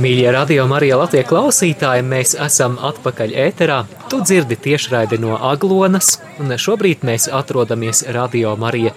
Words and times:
Mīļie 0.00 0.30
radio 0.32 0.62
Marija 0.64 0.96
Latvijas 0.96 1.26
klausītāji, 1.28 2.00
mēs 2.08 2.30
esam 2.40 2.78
atpakaļ 2.88 3.34
ēterā. 3.42 3.82
Tu 4.08 4.20
dzirdi 4.24 4.56
tiešraidi 4.56 5.18
no 5.20 5.34
Aglonas, 5.36 6.14
un 6.40 6.54
šobrīd 6.56 7.02
mēs 7.04 7.26
atrodamies 7.28 8.00
Radio 8.16 8.54
Marija 8.56 8.94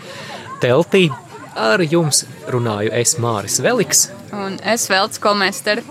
teltī. 0.63 1.09
Ar 1.59 1.83
jums 1.83 2.23
runāju 2.47 2.93
es 2.95 3.17
Māris 3.19 3.59
Veliks. 3.65 4.05
Un 4.31 4.55
es 4.63 4.87
Velts 4.87 5.19
Komester. 5.19 5.81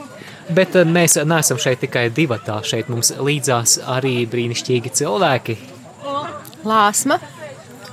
Bet 0.48 0.78
eh, 0.80 0.88
mēs 0.88 1.18
neesam 1.28 1.60
šeit 1.60 1.84
tikai 1.84 2.06
divatā, 2.16 2.62
šeit 2.64 2.88
mums 2.88 3.12
līdzās 3.12 3.82
arī 3.84 4.14
brīnišķīgi 4.32 4.94
cilvēki. 5.02 5.58
Lāsma, 6.64 7.20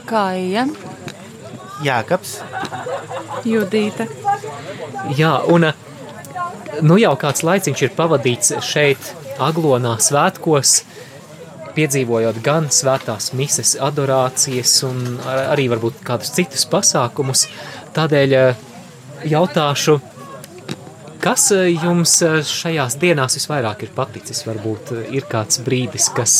Kāja, 0.07 0.70
Jākaps. 1.83 2.39
Judīta. 3.43 4.07
Jā, 5.20 5.36
un 5.51 5.67
eh, 5.67 5.86
nu 6.86 6.97
jau 7.01 7.14
kāds 7.19 7.43
laiciņš 7.46 7.86
ir 7.86 7.96
pavadīts 7.97 8.54
šeit, 8.65 9.14
Aglonā 9.39 9.93
svētkos, 10.04 10.82
piedzīvojot 11.78 12.42
gan 12.43 12.68
svētās 12.73 13.32
mises 13.37 13.75
adorācijas 13.79 14.73
un 14.87 15.19
ar- 15.23 15.54
arī 15.54 15.69
varbūt 15.71 16.01
kādus 16.04 16.33
citus 16.36 16.65
pasākumus. 16.68 17.45
Tādēļ 17.95 18.36
eh, 18.36 18.65
jautāšu, 19.32 20.00
kas 21.23 21.51
eh, 21.55 21.69
jums 21.71 22.18
eh, 22.25 22.42
šajās 22.43 23.00
dienās 23.00 23.39
visvairāk 23.39 23.87
ir 23.87 23.95
paticis? 23.95 24.43
Varbūt 24.50 24.92
ir 25.15 25.28
kāds 25.31 25.61
brīdis, 25.64 26.09
kas, 26.15 26.36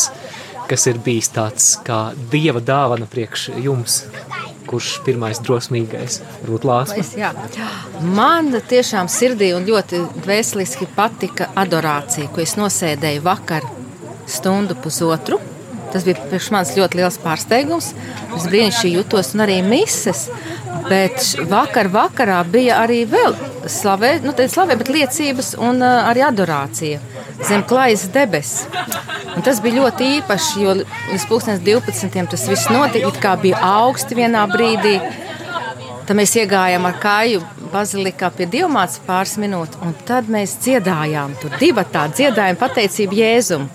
kas 0.68 0.88
ir 0.92 1.00
bijis 1.06 1.32
tāds 1.36 1.72
kā 1.88 2.10
dieva 2.34 2.60
dāvana 2.60 3.08
priekš 3.10 3.50
jums, 3.64 4.02
kurš 4.70 5.00
pirmais 5.06 5.42
drosmīgais, 5.44 6.20
varbūt 6.44 6.68
jā. 7.58 7.68
Man 8.06 8.54
tiešām 8.70 9.10
sirdī 9.12 9.52
un 9.58 9.68
ļoti 9.68 10.02
dvēseliski 10.24 10.90
patika 10.96 11.50
adorācija, 11.60 12.30
ko 12.34 12.44
es 12.46 12.56
nosēdēju 12.60 13.26
vakar 13.26 13.66
stundu 14.30 14.78
pusotru. 14.84 15.40
Tas 15.90 16.06
bija 16.06 16.22
priekš 16.30 16.52
manis 16.54 16.76
ļoti 16.78 17.00
liels 17.00 17.18
pārsteigums. 17.24 17.94
Es 18.38 18.46
brīnišķīgi 18.46 19.00
jutos, 19.00 19.34
un 19.34 19.46
arī 19.48 19.60
mises. 19.66 20.28
Bet 20.86 21.24
vakar 21.50 21.90
vakarā 21.92 22.44
bija 22.46 22.78
arī 22.84 23.02
vēl 23.10 23.34
slavē, 23.70 24.20
nu, 24.24 24.36
slavē, 24.38 24.78
bet 24.80 24.92
liecības 24.94 25.56
un 25.58 25.82
uh, 25.82 26.06
arī 26.10 26.24
adorācija 26.30 27.02
zem 27.50 27.66
klājas 27.68 28.08
debesis. 28.14 28.68
Un 29.36 29.46
tas 29.46 29.60
bija 29.62 29.84
ļoti 29.84 30.08
īpaši, 30.20 30.64
jo 30.64 30.76
līdz 30.82 31.26
2012. 31.30 32.28
tas 32.32 32.46
viss 32.50 32.70
notika, 32.74 33.08
it 33.08 33.20
kā 33.24 33.36
bija 33.40 33.60
augsti 33.64 34.18
vienā 34.18 34.46
brīdī. 34.52 34.98
Tad 36.10 36.18
mēs 36.18 36.34
iegājām 36.42 36.88
ar 36.90 36.96
kāju 37.02 37.44
bazilikā 37.70 38.32
pie 38.34 38.48
diamāta 38.50 39.02
pāris 39.06 39.36
minūtes, 39.42 39.78
un 39.86 39.94
tad 40.08 40.30
mēs 40.32 40.56
dziedājām 40.64 41.36
tur 41.42 41.54
divi 41.62 41.84
tādi 41.94 42.24
dziedājumi, 42.24 42.60
pateicību 42.64 43.20
Jēzum. 43.20 43.68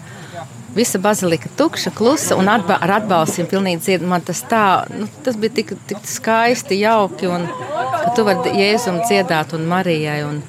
Visa 0.75 0.99
bazilika 0.99 1.47
tukša, 1.55 1.93
klusa 1.95 2.35
un 2.35 2.51
atba 2.51 2.81
ar 2.83 2.97
atbalstiem 2.97 3.47
pilnīgi 3.47 3.85
dzied. 3.85 4.07
Man 4.11 4.25
tas 4.27 4.41
tā, 4.51 4.65
nu, 4.91 5.07
tas 5.23 5.39
bija 5.39 5.55
tik, 5.61 5.77
tik 5.87 6.03
skaisti, 6.11 6.81
jauki, 6.83 7.31
un 7.31 7.47
ka 7.47 8.17
tu 8.17 8.27
vari 8.27 8.57
Jēzum 8.59 8.99
dziedāt 9.07 9.55
un 9.55 9.69
Marijai. 9.71 10.25
Un, 10.27 10.43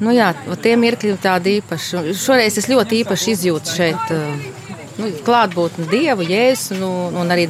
nu 0.00 0.12
jā, 0.14 0.30
tie 0.62 0.76
mirkļi 0.80 1.14
ir 1.14 1.18
tādi 1.22 1.58
īpaši. 1.60 2.14
Šoreiz 2.18 2.58
es 2.60 2.68
ļoti 2.70 3.02
īpaši 3.02 3.34
izjūtu 3.36 3.76
šeit 3.78 4.14
uh, 4.14 4.46
nu, 5.00 5.10
klātbūtni 5.26 5.88
Dievu, 5.90 6.26
Jēzu 6.26 6.78
nu, 6.80 6.90
un 7.16 7.32
arī 7.32 7.48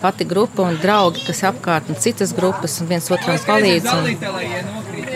pati 0.00 0.26
grupa 0.28 0.62
un 0.66 0.76
draugi, 0.80 1.24
kas 1.26 1.42
apkārt, 1.48 1.88
un 1.90 2.00
citas 2.00 2.34
grupas, 2.36 2.80
un 2.80 2.90
viens 2.90 3.08
otram 3.10 3.38
palīdz. 3.46 3.88
Un 3.96 4.02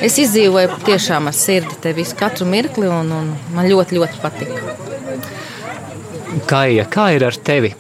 es 0.00 0.16
izdzīvoju 0.22 0.80
tiešām 0.86 1.28
ar 1.30 1.36
sirdi 1.36 1.76
te 1.82 1.92
visu 1.96 2.16
katru 2.18 2.48
mirkli, 2.48 2.88
un, 2.88 3.12
un 3.12 3.30
man 3.54 3.68
ļoti, 3.70 3.98
ļoti 4.00 4.22
patika. 4.24 4.60
Kaija, 6.50 6.86
kā 6.90 7.10
ir 7.16 7.26
ar 7.26 7.36
tevi? 7.36 7.74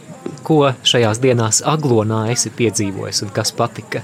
Ko 0.44 0.72
šajās 0.86 1.20
dienās 1.22 1.60
Aglonā 1.68 2.24
esi 2.32 2.50
piedzīvojis 2.54 3.22
un 3.26 3.32
kas 3.34 3.52
patika? 3.54 4.02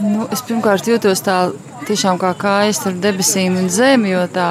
Nu, 0.00 0.24
es 0.32 0.40
pirmkārt 0.46 0.86
jūtos 0.88 1.20
tā 1.24 1.36
tiešām 1.88 2.18
kā 2.20 2.30
kājas 2.38 2.78
starp 2.80 3.00
debesīm 3.02 3.58
un 3.60 3.68
zemi, 3.72 4.14
jo 4.14 4.22
tā 4.32 4.48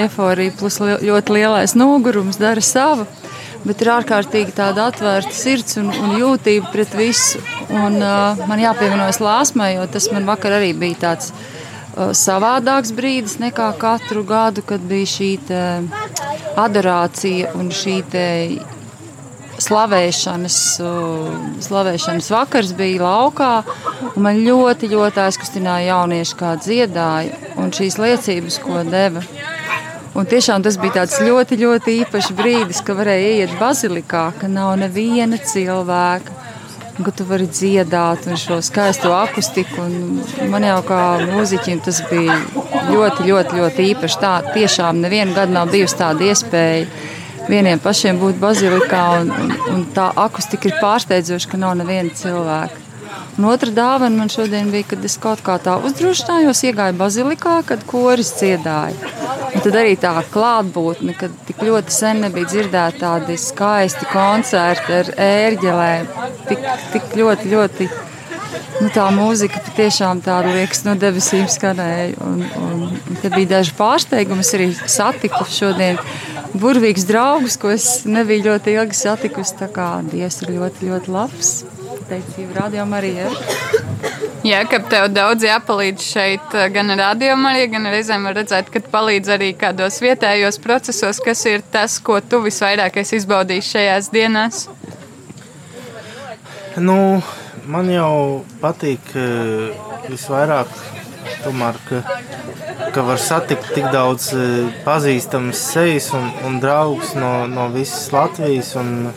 eifórija 0.00 0.52
plus 0.58 0.76
li 0.82 0.96
ļoti 1.08 1.36
lielais 1.36 1.76
nogurums 1.78 2.40
dara 2.40 2.60
savu. 2.64 3.06
Bet 3.64 3.82
ir 3.84 3.90
ārkārtīgi 3.92 4.54
tāda 4.56 4.86
atvērta 4.88 5.32
sirds 5.36 5.76
un, 5.80 5.90
un 5.92 6.14
jūtība 6.16 6.70
pret 6.72 6.94
visu. 6.96 7.40
Un, 7.68 7.98
uh, 8.00 8.40
man 8.48 8.60
jāpievienojas 8.60 9.20
lāsmai, 9.20 9.74
jo 9.76 9.84
tas 9.92 10.08
man 10.12 10.28
vakar 10.28 10.56
arī 10.56 10.72
bija 10.76 11.02
tāds 11.04 11.32
uh, 11.32 12.12
savādāks 12.16 12.92
brīdis 12.96 13.36
nekā 13.40 13.70
katru 13.80 14.24
gadu, 14.28 14.64
kad 14.64 14.84
bija 14.88 15.12
šī 15.12 15.30
adorācija 16.60 17.52
un 17.60 17.72
šī 17.72 18.00
slavēšanas, 19.60 20.58
uh, 20.84 21.38
slavēšanas 21.64 22.30
vakars 22.32 22.72
bija 22.78 23.04
laukā. 23.04 23.52
Man 24.20 24.42
ļoti, 24.44 24.90
ļoti 24.92 25.22
aizkustināja 25.26 25.94
jaunieši, 25.94 26.36
kā 26.40 26.56
dziedāja 26.60 27.54
un 27.60 27.72
šīs 27.76 27.98
liecības, 28.00 28.60
ko 28.64 28.84
deva. 28.88 29.24
Un 30.18 30.26
tiešām 30.26 30.64
tas 30.66 30.74
bija 30.80 31.00
tāds 31.00 31.20
ļoti, 31.22 31.60
ļoti 31.60 31.94
īpašs 32.02 32.32
brīdis, 32.36 32.82
ka 32.82 32.96
varēja 32.98 33.44
iet 33.44 33.52
bazilikā, 33.60 34.30
ka 34.40 34.50
nav 34.50 34.74
neviena 34.80 35.38
cilvēka. 35.38 36.38
Ka 37.00 37.12
tu 37.16 37.24
vari 37.24 37.46
dziedāt 37.48 38.26
šo 38.36 38.58
skaisto 38.60 39.14
akustiku. 39.16 39.86
Man 40.52 40.66
jau 40.66 40.82
kā 40.84 40.98
mūziķim 41.30 41.80
tas 41.86 42.02
bija 42.10 42.36
ļoti, 42.90 43.24
ļoti, 43.30 43.56
ļoti 43.56 43.86
īpaši. 43.94 44.18
Tā 44.20 44.34
tiešām 44.50 45.00
nevienu 45.00 45.32
gadu 45.38 45.56
nav 45.56 45.72
bijusi 45.72 45.96
tāda 46.02 46.28
iespēja 46.28 46.84
vieniem 47.50 47.80
pašiem 47.82 48.20
būt 48.20 48.38
bazilikā. 48.42 49.02
Un, 49.22 49.32
un, 49.34 49.56
un 49.74 49.82
tā 49.96 50.10
akustika 50.26 50.70
ir 50.70 50.78
pārsteidzoša, 50.82 51.50
ka 51.50 51.60
nav 51.60 51.76
neviena 51.80 52.14
cilvēka. 52.16 52.86
Un 53.38 53.46
otra 53.48 53.72
dāvana 53.74 54.20
man 54.20 54.30
šodien 54.30 54.70
bija, 54.72 54.86
kad 54.90 55.04
es 55.06 55.16
kaut 55.20 55.40
kā 55.46 55.56
tā 55.62 55.76
uzdrošinājos, 55.86 56.60
iegāju 56.68 56.98
bazilikā, 56.98 57.56
kad 57.66 57.82
koris 57.88 58.34
dziedāja. 58.38 59.14
Un 59.50 59.64
tad 59.64 59.78
arī 59.80 59.96
tā 59.98 60.12
klātbūtne, 60.30 61.14
kad 61.18 61.34
tik 61.48 61.62
ļoti 61.66 61.94
sen 61.94 62.22
nebija 62.24 62.50
dzirdēta 62.50 63.00
tādi 63.00 63.38
skaisti 63.40 64.06
koncerti 64.12 64.94
ar 65.00 65.10
ērģelēm. 65.26 66.10
Tik, 66.50 66.68
tik 66.92 67.16
ļoti, 67.18 67.50
ļoti 67.54 67.88
nu, 68.80 68.90
tā 68.94 69.06
mūzika 69.14 69.62
patiešām 69.66 70.22
tāda 70.26 70.54
liekas 70.54 70.84
no 70.86 70.94
debesīm 70.98 71.48
skanēja. 71.50 72.12
Un, 72.26 72.44
un, 72.60 72.86
un 72.94 73.20
tad 73.22 73.34
bija 73.34 73.56
daži 73.56 73.74
pārsteigumi. 73.78 74.46
Es 74.46 74.54
arī 74.58 74.70
satiku 74.78 75.46
šodien 75.50 75.98
burvīgus 76.54 77.06
draugus, 77.08 77.56
ko 77.60 77.70
es 77.74 78.04
nebiju 78.08 78.48
ļoti 78.50 78.74
ilgi 78.76 78.98
satikusi. 78.98 79.56
Tā 79.60 79.68
kā 79.74 79.90
Dievs 80.10 80.40
ir 80.44 80.54
ļoti, 80.56 80.88
ļoti 80.90 81.14
labs. 81.14 81.52
Teicību 82.10 82.56
rādījām 82.56 82.94
arī. 82.96 83.12
Ja? 83.20 83.30
Jā, 84.46 84.60
ka 84.64 84.80
tev 84.90 85.10
daudz 85.12 85.44
jāpalīdz 85.44 86.04
šeit, 86.04 86.54
gan 86.74 86.94
rādījumā, 86.98 87.52
gan 87.70 87.90
reizēm 87.92 88.24
var 88.26 88.38
redzēt, 88.40 88.70
ka 88.72 88.82
palīdz 88.92 89.34
arī 89.36 89.50
kādos 89.58 90.00
vietējos 90.02 90.58
procesos, 90.64 91.20
kas 91.22 91.44
ir 91.50 91.62
tas, 91.72 91.98
ko 92.02 92.18
tu 92.24 92.40
visvairāk 92.46 92.96
esi 93.02 93.20
izbaudījis 93.20 93.72
šajās 93.74 94.10
dienās. 94.14 94.64
Nu, 96.80 96.96
man 97.68 97.90
jau 97.92 98.42
patīk 98.62 99.12
eh, 99.18 99.76
visvairāk, 100.08 100.72
tomēr, 101.44 101.78
ka, 101.88 102.00
ka 102.94 103.04
var 103.06 103.20
satikt 103.22 103.70
tik 103.74 103.86
daudz 103.94 104.30
eh, 104.36 104.70
pazīstamas 104.86 105.60
sejas 105.72 106.10
un, 106.16 106.28
un 106.48 106.58
draugus 106.62 107.14
no, 107.18 107.32
no 107.50 107.68
visas 107.74 108.10
Latvijas. 108.14 108.74
Un 108.80 109.10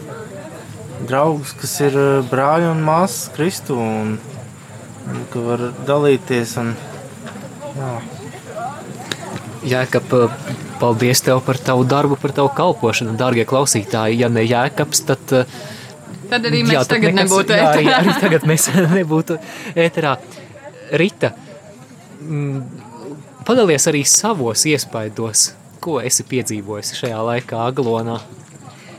draugus, 1.10 1.54
kas 1.60 1.76
ir 1.88 1.98
eh, 2.00 2.22
brāļi 2.32 2.70
un 2.72 2.84
māsas 2.88 3.30
Kristu. 3.36 3.78
Un, 3.80 4.18
un 5.10 5.24
ka 5.34 5.44
var 5.48 5.68
dalīties. 5.90 6.58
Un, 6.64 6.74
jā. 7.78 7.94
Jēkab, 9.64 10.10
paldies 10.82 11.22
tev 11.24 11.40
par 11.46 11.56
tavu 11.64 11.86
darbu, 11.88 12.18
par 12.20 12.34
tavu 12.36 12.50
kalpošanu. 12.58 13.14
Dārgie 13.20 13.46
klausītāji, 13.48 14.18
ja 14.20 14.28
ne 14.32 14.44
Jēkabs, 14.44 15.06
tad, 15.08 15.38
Tad 16.34 16.48
arī 16.50 16.64
mēs 16.66 16.74
jā, 16.76 16.82
tagad 16.90 17.14
nekas- 17.14 17.30
nebūtu 17.30 17.54
jā, 17.56 17.66
arī, 17.70 17.84
ēterā. 17.86 17.98
arī 18.02 18.14
tagad 18.24 18.46
mēs 18.50 18.64
nebūtu 18.98 19.38
ēterā. 19.80 20.14
Rita, 21.00 21.30
mm, 22.24 22.62
padalies 23.48 23.88
arī 23.92 24.04
savos 24.08 24.66
iespaidos, 24.70 25.52
ko 25.84 26.00
esi 26.02 26.26
piedzīvojis 26.28 26.96
šajā 27.02 27.20
laikā 27.32 27.68
Aglonā. 27.68 28.22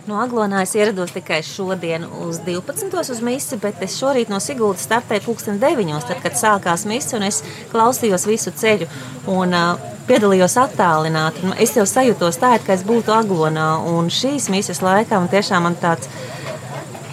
No 0.04 0.18
Aglonā 0.20 0.60
es 0.66 0.74
ierados 0.76 1.14
tikai 1.14 1.38
šodien 1.40 2.02
uz 2.26 2.42
12. 2.44 2.92
uz 3.14 3.20
misi, 3.24 3.56
bet 3.56 3.80
es 3.86 3.94
šorīt 3.96 4.28
no 4.28 4.36
Siguldas 4.36 4.84
startēju 4.84 5.24
pulksten 5.24 5.56
9. 5.62 5.94
tad, 6.04 6.20
kad 6.20 6.36
sākās 6.36 6.84
misa, 6.84 7.16
un 7.16 7.24
es 7.24 7.40
klausījos 7.72 8.26
visu 8.28 8.52
ceļu 8.52 8.90
un 9.32 9.56
uh, 9.56 9.94
piedalījos 10.04 10.58
attālināti. 10.60 11.48
Es 11.56 11.72
jau 11.78 11.86
sajūtos 11.88 12.36
tā, 12.42 12.52
it 12.58 12.66
kā 12.66 12.76
es 12.76 12.84
būtu 12.84 13.14
Aglonā, 13.16 13.70
un 13.94 14.12
šīs 14.12 14.50
misijas 14.52 14.82
laikā 14.84 15.16
man 15.16 15.32
tiešām 15.32 15.64
man 15.64 15.78
tāds 15.80 16.12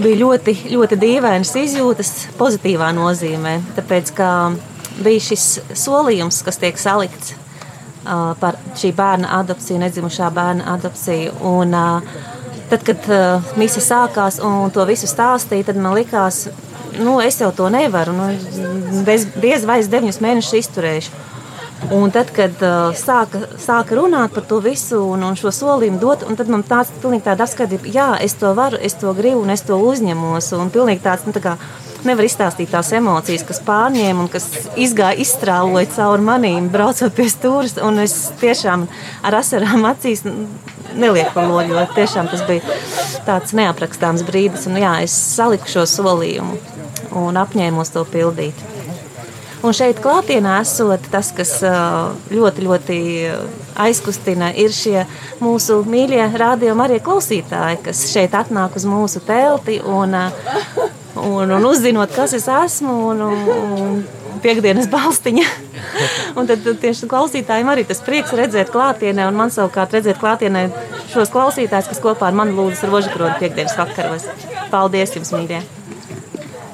bija 0.01 0.19
ļoti, 0.25 0.57
ļoti 0.73 0.99
dīvainas 0.99 1.53
izjūtas 1.63 2.11
pozitīvā 2.35 2.91
nozīmē. 2.97 3.55
Tāpēc, 3.77 4.11
ka 4.19 4.29
bija 5.05 5.23
šis 5.31 5.47
solījums, 5.77 6.41
kas 6.45 6.59
tiek 6.61 6.79
salikts 6.79 7.33
uh, 8.05 8.33
par 8.39 8.59
šī 8.77 8.93
bērna 8.97 9.31
adopciju, 9.39 9.79
nedzimušā 9.81 10.29
bērna 10.33 10.75
adopciju. 10.75 11.33
Un, 11.53 11.73
uh, 11.75 12.29
tad, 12.69 12.85
kad 12.87 13.09
uh, 13.09 13.51
mise 13.59 13.83
sākās 13.83 14.41
un 14.43 14.71
to 14.73 14.85
visu 14.89 15.09
stāstīja, 15.09 15.69
tad 15.71 15.81
man 15.81 15.95
likās, 15.97 16.47
nu, 16.99 17.19
es 17.23 17.41
jau 17.41 17.51
to 17.55 17.69
nevaru. 17.73 18.15
Nu, 18.15 19.03
bez, 19.07 19.27
diez 19.41 19.67
vai 19.67 19.81
es 19.83 19.91
deviņus 19.91 20.23
mēnešus 20.23 20.57
izturēšu. 20.61 21.27
Un 21.89 22.11
tad, 22.13 22.29
kad 22.29 22.59
uh, 22.61 22.91
sāka, 22.93 23.39
sāka 23.57 23.95
runāt 23.97 24.35
par 24.35 24.45
to 24.45 24.59
visu 24.61 24.99
un, 25.15 25.23
un 25.25 25.37
šo 25.39 25.49
solījumu 25.55 25.97
dot, 26.01 26.27
tad 26.37 26.51
man 26.51 26.61
tāds 26.67 26.91
pilnīgi 27.01 27.25
tāda 27.25 27.47
apskatība, 27.47 27.89
jā, 27.89 28.09
es 28.21 28.37
to 28.37 28.51
varu, 28.53 28.77
es 28.77 28.93
to 29.01 29.09
gribu 29.17 29.41
un 29.41 29.49
es 29.49 29.65
to 29.65 29.79
uzņemos. 29.81 30.51
Un 30.61 30.69
pilnīgi 30.73 31.01
tāds, 31.01 31.25
nu, 31.25 31.33
tā 31.33 31.41
kā 31.41 31.55
nevar 32.07 32.27
izstāstīt 32.27 32.71
tās 32.73 32.91
emocijas, 32.97 33.45
kas 33.47 33.61
pārņēma 33.67 34.25
un 34.25 34.29
kas 34.31 34.47
izgāja, 34.79 35.19
izstrāloja 35.23 35.89
cauri 35.95 36.25
manīm, 36.27 36.69
braucot 36.73 37.15
pie 37.17 37.27
stūres. 37.31 37.77
Es 38.03 38.17
tiešām 38.41 38.87
ar 39.27 39.39
asarām 39.41 39.85
acīs 39.89 40.25
nelieku 40.97 41.35
pa 41.35 41.45
loģi, 41.47 41.75
jo 41.75 41.85
tiešām 41.95 42.29
tas 42.31 42.43
bija 42.47 42.77
tāds 43.27 43.55
neaprakstāms 43.57 44.25
brīdis. 44.27 44.67
Un 44.71 44.81
jā, 44.81 44.97
es 45.05 45.15
saliku 45.37 45.69
šo 45.71 45.87
solījumu 45.89 46.59
un 47.21 47.39
apņēmos 47.41 47.93
to 47.95 48.05
pildīt. 48.09 48.67
Un 49.61 49.75
šeit 49.77 49.99
klātienē 50.01 50.55
esot 50.63 51.03
tas, 51.13 51.27
kas 51.37 51.59
ļoti, 52.33 52.63
ļoti 52.65 52.95
aizkustina, 53.81 54.49
ir 54.57 54.73
šie 54.73 55.03
mūsu 55.41 55.83
mīļie 55.85 56.23
rādījumi 56.41 56.85
arī 56.87 56.97
klausītāji, 57.05 57.83
kas 57.85 58.01
šeit 58.09 58.33
atnāk 58.37 58.79
uz 58.79 58.87
mūsu 58.89 59.21
telti 59.27 59.77
un, 59.85 60.17
un, 61.19 61.51
un 61.51 61.65
uzzinot, 61.67 62.13
kas 62.15 62.35
es 62.37 62.47
esmu. 62.51 62.97
Un, 63.11 63.23
un, 63.27 64.01
Piektdienas 64.41 64.87
balstiņa. 64.89 65.43
un 66.39 66.47
tad 66.49 66.65
tieši 66.81 67.05
klausītājiem 67.11 67.67
arī 67.69 67.83
tas 67.85 67.99
prieks 68.01 68.33
redzēt 68.33 68.71
klātienē, 68.73 69.27
un 69.29 69.37
man 69.37 69.53
savukārt 69.53 69.93
redzēt 69.93 70.17
klātienē 70.17 70.63
šos 71.11 71.29
klausītājus, 71.29 71.91
kas 71.91 72.01
kopā 72.01 72.31
ar 72.31 72.39
mani 72.39 72.55
lūdzu 72.57 72.89
rožakrodu 72.89 73.35
piekdienas 73.37 73.77
vakaros. 73.77 74.25
Paldies 74.73 75.13
jums, 75.13 75.29
mīļie! 75.35 75.61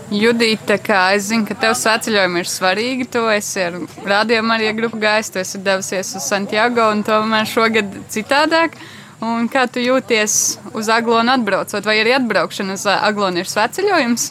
Judita, 0.07 0.78
kā 0.80 1.01
es 1.18 1.25
zinu, 1.28 1.44
ka 1.50 1.57
tev 1.60 1.74
svētceļojumi 1.75 2.40
ir 2.40 2.48
svarīgi, 2.48 3.07
tu 3.12 3.25
esi 3.28 3.66
ar 3.66 3.75
rādījumu 4.07 4.54
arī 4.56 4.69
grupu 4.78 5.01
gājis, 5.01 5.33
tu 5.33 5.42
esi 5.42 5.60
devusies 5.66 6.13
uz 6.16 6.28
Santiago 6.31 6.86
un 6.94 7.04
tomēr 7.04 7.50
šogad 7.51 7.92
citādāk. 8.13 8.80
Un 9.25 9.48
kā 9.50 9.64
tu 9.66 9.81
jūties 9.81 10.34
uz 10.78 10.90
Aglonu 10.94 11.34
atbraucot, 11.34 11.86
vai 11.86 11.96
arī 12.04 12.14
atbraukšana 12.19 12.75
uz 12.78 12.86
Aglonu 12.92 13.42
ir 13.42 13.50
svētceļojums? 13.50 14.28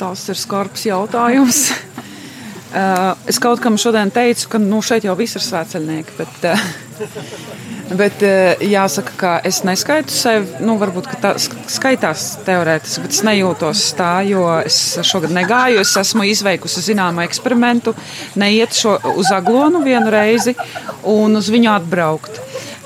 Tas 0.00 0.24
ir 0.32 0.40
skarbs 0.40 0.88
jautājums. 0.90 1.64
Es 3.26 3.40
kaut 3.42 3.58
kam 3.58 3.74
šodien 3.82 4.12
teicu, 4.14 4.44
ka 4.52 4.58
nu, 4.62 4.78
šeit 4.78 5.02
jau 5.02 5.16
viss 5.18 5.34
ir 5.34 5.42
svētceļnieki, 5.42 6.12
bet 6.14 6.44
Bet 7.90 8.22
eh, 8.22 8.60
jāsaka, 8.70 9.14
ka 9.18 9.30
es 9.46 9.64
neskaitu 9.66 10.14
sevi, 10.14 10.60
nu, 10.62 10.76
varbūt 10.78 11.08
tā 11.22 11.32
skaitās 11.40 12.26
teorētiski, 12.46 13.02
bet 13.02 13.16
es 13.16 13.22
nejūtos 13.26 13.82
tā, 13.98 14.10
jo 14.28 14.44
es 14.60 14.76
šogad 15.06 15.34
negāju. 15.34 15.80
Es 15.82 15.96
esmu 15.98 16.28
izveikusi 16.30 16.84
zināmu 16.86 17.24
eksperimentu, 17.24 17.96
neiet 18.38 18.76
šo, 18.78 18.94
uz 19.18 19.32
aglonu 19.34 19.82
vienu 19.82 20.12
reizi 20.12 20.54
un 21.10 21.34
uz 21.40 21.50
viņu 21.50 21.72
atbraukt. 21.74 22.38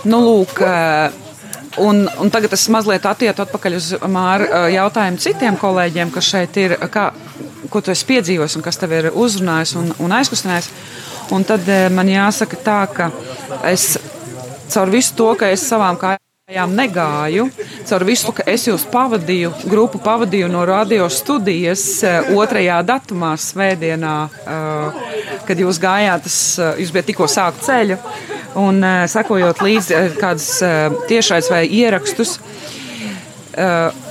Nu, 0.08 0.22
lūk, 0.24 0.64
eh, 0.64 1.20
Un, 1.74 2.04
un 2.22 2.28
tagad 2.30 2.52
es 2.54 2.68
mazliet 2.70 3.02
attieku 3.02 3.42
atpakaļ 3.42 3.74
uz 3.74 3.88
Māra 4.06 4.44
eh, 4.46 4.66
jautājumu 4.76 5.18
citiem 5.18 5.56
kolēģiem, 5.58 6.12
kas 6.14 6.28
šeit 6.30 6.54
ir, 6.62 6.76
kā, 6.86 7.08
ko 7.66 7.82
tu 7.82 7.90
esi 7.90 8.06
piedzīvojis 8.12 8.54
un 8.54 8.62
kas 8.62 8.78
tev 8.78 8.94
ir 8.94 9.08
uzrunājis 9.10 9.74
un, 9.80 9.90
un 9.98 10.14
aizkustinājis. 10.14 10.70
Un 11.34 11.42
tad 11.42 11.66
man 11.90 12.06
jāsaka 12.06 12.60
tā, 12.62 12.78
ka 12.94 13.10
es 13.66 13.96
caur 14.70 14.90
visu 14.92 15.14
to, 15.16 15.32
ka 15.38 15.48
es 15.52 15.64
savām 15.68 15.98
kājām 16.00 16.74
negāju, 16.76 17.46
caur 17.88 18.04
visu, 18.04 18.32
ka 18.36 18.44
es 18.50 18.66
jūs 18.68 18.86
pavadīju, 18.92 19.52
grupu 19.70 20.00
pavadīju 20.04 20.48
no 20.52 20.64
radio 20.68 21.08
studijas 21.12 21.84
eh, 22.04 22.32
otrajā 22.36 22.80
datumā, 22.86 23.34
svētdienā, 23.40 24.16
eh, 24.28 25.38
kad 25.48 25.62
jūs 25.64 25.80
gājāt, 25.82 26.26
tas, 26.26 26.38
eh, 26.58 26.82
jūs 26.82 26.92
bijat 26.94 27.08
tikko 27.12 27.28
sākt 27.30 27.64
ceļu, 27.64 27.98
un 28.60 28.84
sekojot 29.10 29.64
līdzi 29.64 30.02
kādas 30.20 30.46
tiešais 31.10 31.48
vai 31.50 31.64
ierakstus, 31.66 32.36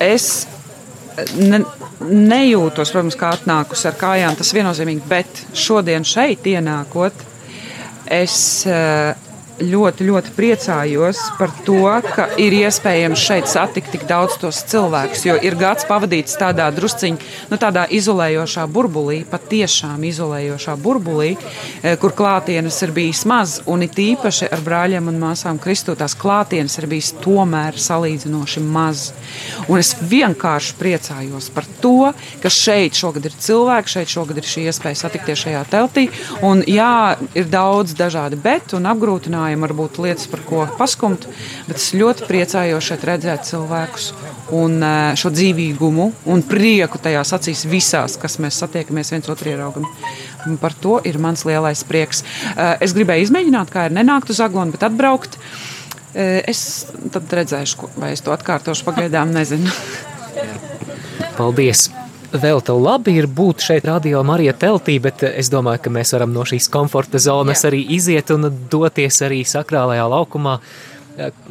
es 0.03 0.25
ne, 1.39 1.61
nejūtos, 2.03 2.91
protams, 2.91 3.15
kā 3.15 3.29
atnākus 3.38 3.85
ar 3.88 3.95
kājām, 4.01 4.35
tas 4.35 4.51
viennozīmīgi, 4.55 5.05
bet 5.07 5.44
šodien 5.55 6.03
šeit 6.03 6.44
ienākot, 6.51 7.23
es 8.11 8.35
ļoti, 9.61 10.07
ļoti 10.07 10.31
priecājos 10.35 11.19
par 11.38 11.51
to, 11.65 11.85
ka 12.15 12.25
ir 12.41 12.55
iespējams 12.63 13.21
šeit 13.21 13.50
satikt 13.51 13.91
tik 13.94 14.05
daudz 14.09 14.38
tos 14.41 14.63
cilvēkus. 14.71 15.25
Jo 15.27 15.35
ir 15.45 15.57
gads 15.59 15.85
pavadīts 15.89 16.38
tādā 16.39 16.69
drusciņā, 16.73 17.29
nu, 17.51 17.59
tādā 17.61 17.85
izolējošā 17.94 18.65
burbulī, 18.73 19.21
patiešām 19.29 20.03
izolējošā 20.09 20.75
burbulī, 20.81 21.35
e, 21.35 21.95
kur 22.01 22.15
klātienes 22.17 22.79
ir 22.85 22.94
bijis 22.95 23.23
maz. 23.29 23.59
Un 23.69 23.85
it 23.85 24.00
īpaši 24.00 24.50
ar 24.53 24.63
brāļiem 24.65 25.11
un 25.11 25.21
māsām 25.21 25.61
Kristu 25.61 25.95
tās 26.00 26.17
klātienes 26.17 26.77
ir 26.81 26.89
bijis 26.91 27.13
tomēr 27.23 27.77
salīdzinoši 27.77 28.65
maz. 28.65 29.11
Un 29.67 29.79
es 29.79 29.94
vienkārši 30.01 30.77
priecājos 30.79 31.51
par 31.53 31.69
to, 31.81 32.11
ka 32.41 32.50
šeit 32.50 32.97
šogad 32.97 33.29
ir 33.29 33.38
cilvēki, 33.38 33.95
šeit 33.97 34.15
šogad 34.17 34.41
ir 34.41 34.50
šī 34.50 34.67
iespēja 34.71 35.03
satikties 35.05 35.45
šajā 35.45 35.63
teltī. 35.69 36.07
Un 36.41 36.65
jā, 36.67 37.17
ir 37.38 37.50
daudz 37.51 37.94
dažādi 37.97 38.39
bet 38.39 38.73
un 38.77 38.88
apgrūtinājumi 38.89 39.43
runājam, 39.44 39.63
varbūt 39.66 40.00
lietas, 40.00 40.28
par 40.31 40.42
ko 40.48 40.63
paskumt, 40.78 41.28
bet 41.68 41.78
es 41.78 41.92
ļoti 41.98 42.28
priecājos 42.28 42.88
šeit 42.88 43.04
redzēt 43.07 43.48
cilvēkus 43.48 44.12
un 44.56 44.80
eh, 44.84 45.16
šo 45.19 45.31
dzīvīgumu 45.34 46.10
un 46.31 46.44
prieku 46.48 47.01
tajās 47.01 47.34
acīs 47.36 47.66
visās, 47.68 48.18
kas 48.18 48.40
mēs 48.40 48.60
satiekamies 48.63 49.12
viens 49.13 49.30
otru 49.30 49.51
ieraugam. 49.51 49.88
Un 50.48 50.57
par 50.60 50.75
to 50.75 51.00
ir 51.07 51.19
mans 51.19 51.45
lielais 51.48 51.84
prieks. 51.88 52.24
Eh, 52.56 52.78
es 52.84 52.95
gribēju 52.95 53.28
izmēģināt, 53.28 53.74
kā 53.74 53.88
ir 53.88 53.98
nenākt 53.98 54.31
uz 54.31 54.40
Aglonu, 54.44 54.75
bet 54.75 54.86
atbraukt. 54.88 55.38
Eh, 56.13 56.44
es 56.48 56.86
tad 57.12 57.28
redzēšu, 57.28 57.92
vai 57.98 58.13
es 58.13 58.24
to 58.24 58.36
atkārtošu 58.36 58.88
pagaidām, 58.88 59.34
nezinu. 59.36 59.72
Paldies! 61.38 61.89
Vēl 62.33 62.62
tev 62.65 62.80
labi 62.81 63.15
ir 63.19 63.27
būt 63.30 63.63
šeit 63.63 63.85
radio 63.88 64.24
Marija 64.25 64.53
teltī, 64.57 64.98
bet 65.01 65.24
es 65.27 65.51
domāju, 65.53 65.84
ka 65.86 65.93
mēs 65.93 66.13
varam 66.15 66.34
no 66.34 66.46
šīs 66.48 66.69
komforta 66.74 67.22
zonas 67.22 67.63
Jā. 67.63 67.69
arī 67.72 67.84
iziet 67.96 68.34
un 68.34 68.50
doties 68.72 69.22
arī 69.25 69.43
sakrālajā 69.48 70.08
laukumā, 70.10 70.58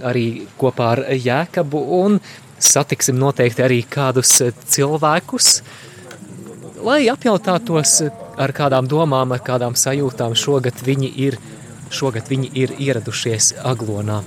arī 0.02 0.26
kopā 0.58 0.90
ar 0.96 1.04
Jēkabu 1.14 1.82
un 2.02 2.18
satiksim 2.62 3.18
noteikti 3.18 3.62
arī 3.62 3.80
kādus 3.86 4.34
cilvēkus, 4.74 5.50
lai 6.82 7.04
apjautātos 7.10 8.00
ar 8.38 8.54
kādām 8.54 8.88
domām, 8.90 9.34
ar 9.34 9.42
kādām 9.44 9.78
sajūtām 9.78 10.34
šogad 10.38 10.82
viņi 10.86 11.12
ir, 11.26 11.38
šogad 11.90 12.30
viņi 12.30 12.50
ir 12.58 12.74
ieradušies 12.78 13.54
Aglonā. 13.62 14.22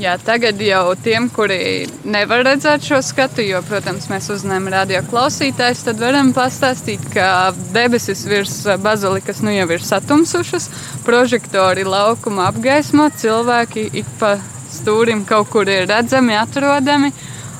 Jā, 0.00 0.14
tagad 0.16 0.56
jau 0.64 0.94
tiem, 0.96 1.26
kuri 1.28 1.84
nevar 2.08 2.40
redzēt 2.46 2.86
šo 2.88 3.02
skatu, 3.04 3.42
jo, 3.44 3.58
protams, 3.68 4.06
mēs 4.08 4.30
uzņēmām 4.32 4.70
radio 4.72 5.02
klausītājus, 5.04 5.82
tad 5.84 5.98
varam 6.00 6.30
pastāstīt, 6.32 7.02
ka 7.12 7.50
debesis 7.74 8.22
virs 8.24 8.54
bazilikas 8.80 9.42
nu 9.44 9.52
jau 9.52 9.66
ir 9.76 9.84
satumsušas, 9.84 10.70
prožektori 11.04 11.84
laukuma 11.84 12.46
apgaismo, 12.48 13.10
cilvēki 13.20 13.84
ik 14.00 14.08
pa 14.22 14.38
stūrim 14.72 15.26
kaut 15.28 15.52
kur 15.52 15.68
ir 15.68 15.84
redzami, 15.90 16.32
atrodami. 16.38 17.12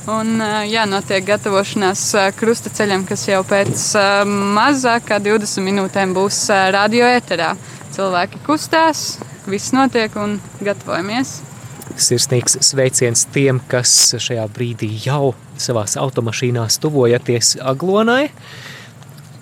Un, 0.08 0.40
jā, 0.64 0.86
notiek 0.88 1.28
gatavošanās 1.28 2.06
krusta 2.40 2.72
ceļam, 2.72 3.04
kas 3.04 3.26
jau 3.28 3.42
pēc 3.44 3.84
mazāk 4.56 5.10
kā 5.12 5.20
20 5.20 5.60
minūtēm 5.68 6.16
būs 6.16 6.40
radio 6.72 7.04
eterā. 7.20 7.52
Cilvēki 7.92 8.40
kustās, 8.48 9.20
viss 9.44 9.76
notiek 9.76 10.16
un 10.16 10.38
gatavojamies. 10.64 11.49
Sirsnīgs 12.00 12.56
sveiciens 12.64 13.26
tiem, 13.34 13.60
kas 13.68 13.92
šajā 14.16 14.46
brīdī 14.54 14.88
jau 15.04 15.34
savās 15.60 15.96
automašīnās 16.00 16.80
tuvojaties 16.80 17.58
Aglonai. 17.60 18.30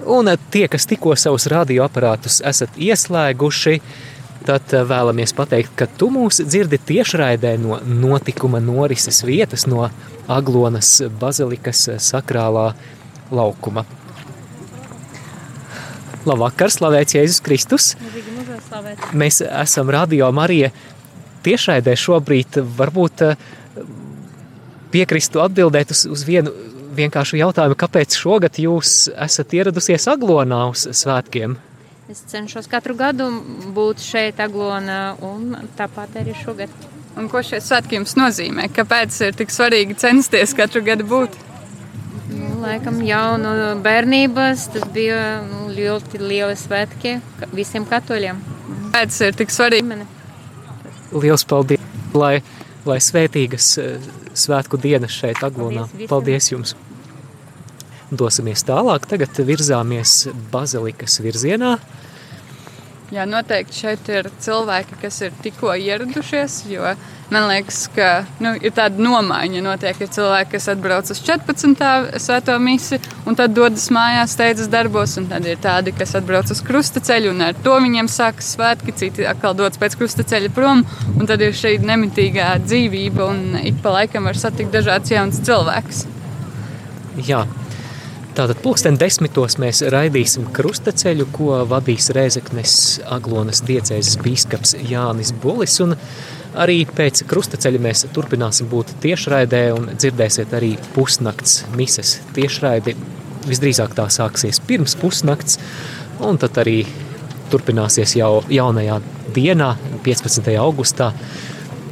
Un 0.09 0.31
tie, 0.51 0.67
kas 0.71 0.87
tikko 0.91 1.15
savus 1.19 1.49
radioaparātus 1.51 2.41
esat 2.47 2.79
ieslēguši, 2.79 3.77
tad 4.47 4.75
vēlamies 4.91 5.35
pateikt, 5.37 5.75
ka 5.79 5.89
tu 6.01 6.11
mūs 6.15 6.41
dzirdi 6.47 6.79
tiešraidē 6.91 7.57
no 7.63 7.81
notikuma 7.83 8.63
norises 8.63 9.23
vietas, 9.27 9.67
no 9.71 9.89
Aglonas 10.29 10.99
bazilikas 11.21 11.87
sakrālā 12.03 12.73
laukuma. 13.31 13.85
Labvakar, 16.29 16.73
slavēts 16.73 17.15
Jēzus 17.17 17.43
Kristus! 17.45 17.93
Mēs 19.17 19.41
esam 19.47 19.91
Radio 19.95 20.29
Marija 20.35 20.73
tiešraidē 21.49 21.97
šobrīd 21.99 22.61
varbūt 22.79 23.27
eh, 23.27 23.47
piekristu 24.95 25.43
atbildēt 25.45 25.97
uz, 25.97 26.05
uz 26.13 26.25
vienu, 26.29 26.53
vienkāršu 26.99 27.39
jautājumu, 27.41 27.79
kāpēc 27.79 28.17
šogad 28.19 28.59
jūs 28.61 29.09
esat 29.15 29.55
ieradusies 29.57 30.09
Aglonā 30.11 30.65
uz 30.73 30.87
svētkiem? 31.01 31.57
Es 32.09 32.23
cenšos 32.31 32.71
katru 32.73 32.95
gadu 32.97 33.29
būt 33.77 34.01
šeit, 34.01 34.39
Aglonā, 34.41 35.19
un 35.25 35.53
tāpat 35.77 36.17
arī 36.23 36.33
šogad. 36.39 36.73
Un 37.19 37.27
ko 37.29 37.43
šie 37.45 37.59
svētki 37.61 37.99
jums 37.99 38.15
nozīmē? 38.17 38.69
Kāpēc 38.73 39.17
ir 39.27 39.37
tik 39.37 39.53
svarīgi 39.53 39.97
censties 39.99 40.55
katru 40.57 40.85
gadu 40.87 41.05
būt? 41.09 41.37
Nu, 42.29 42.61
laikam 42.63 43.01
jau 43.05 43.37
no 43.41 43.53
bērnības 43.85 44.69
tas 44.75 44.87
bija 44.95 45.41
nu, 45.45 45.67
ļoti 45.75 46.21
lieli 46.23 46.57
svētki 46.57 47.19
visiem 47.57 47.85
katoļiem. 47.89 48.41
Kāpēc 48.69 49.21
ir 49.27 49.39
tik 49.43 49.53
svarīgi? 49.53 49.99
Liels 51.13 51.45
paldies! 51.49 51.81
Lai, 52.17 52.39
lai 52.89 52.99
svētīgas 53.05 53.71
eh, 53.83 54.11
svētku 54.37 54.81
dienas 54.81 55.15
šeit, 55.15 55.41
Aglonā. 55.45 55.87
Paldies. 55.89 56.11
Paldies 56.11 56.53
jums! 56.53 56.75
Dosimies 58.09 58.65
tālāk, 58.65 59.05
tagad 59.09 59.37
virzāmies 59.45 60.31
bazilikas 60.53 61.19
virzienā. 61.21 61.75
Jā, 63.09 63.25
noteikti 63.25 63.73
šeit 63.73 64.09
ir 64.13 64.27
cilvēki, 64.45 64.99
kas 65.01 65.23
ir 65.25 65.37
tikko 65.41 65.71
ieradušies, 65.81 66.59
jo 66.69 66.91
man 67.33 67.47
liekas, 67.49 67.87
ka 67.95 68.09
nu, 68.45 68.51
ir 68.61 68.75
tāda 68.77 69.01
nomaiņa. 69.01 69.63
Notiek, 69.65 70.03
ir 70.05 70.11
cilvēki, 70.13 70.51
kas 70.53 70.67
atbrauc 70.75 71.09
uz 71.15 71.23
14. 71.25 71.81
svēto 72.21 72.57
misiju, 72.61 73.01
un 73.25 73.39
tad 73.39 73.55
dodas 73.57 73.87
mājās, 73.97 74.35
steidzas 74.37 74.69
darbos, 74.69 75.17
tad 75.31 75.49
ir 75.49 75.57
tādi, 75.65 75.95
kas 75.97 76.13
atbrauc 76.21 76.53
uz 76.53 76.61
krustaceļu, 76.67 77.33
un 77.33 77.47
ar 77.47 77.57
to 77.65 77.79
viņiem 77.81 78.11
sākas 78.13 78.51
svētki, 78.59 78.97
citi 79.01 79.25
atkal 79.31 79.57
dodas 79.57 79.81
pēc 79.81 79.97
krustaceļa 80.03 80.53
prom, 80.53 80.85
tad 81.25 81.41
ir 81.45 81.57
šī 81.57 81.79
nemitīgā 81.89 82.51
dzīvība, 82.67 83.25
un 83.25 83.63
ik 83.63 83.81
pa 83.85 83.97
laikam 84.03 84.29
var 84.29 84.37
satikt 84.37 84.77
dažādas 84.77 85.17
jaunas 85.17 85.41
cilvēkus. 85.49 86.05
Jā, 87.25 87.47
tātad 88.39 88.61
pulksten 88.63 88.95
desmitos 88.99 89.57
mēs 89.59 89.81
raidīsim 89.91 90.47
krustaceļu, 90.55 91.27
ko 91.35 91.63
vadīs 91.67 92.11
Rēzeknes 92.15 92.75
Aglonas 93.11 93.65
diecēzes 93.67 94.19
bīskaps 94.23 94.77
Jānis 94.87 95.33
Bulis, 95.43 95.75
un 95.83 95.97
arī 96.59 96.85
pēc 96.87 97.25
krustaceļa 97.31 97.83
mēs 97.83 98.05
turpināsim 98.15 98.71
būt 98.71 98.95
tiešraidē 99.03 99.63
un 99.75 99.91
dzirdēsiet 99.97 100.55
arī 100.55 100.77
pusnakts 100.95 101.65
mises 101.75 102.19
tiešraidi. 102.37 102.95
Visdrīzāk 103.49 103.97
tā 103.99 104.07
sāksies 104.13 104.63
pirms 104.69 104.95
pusnakts, 105.01 105.59
un 106.23 106.39
tad 106.39 106.59
arī 106.63 106.83
turpināsies 107.51 108.15
jau 108.21 108.43
jaunajā 108.53 109.01
dienā, 109.35 109.73
15. 110.07 110.53
augustā, 110.63 111.11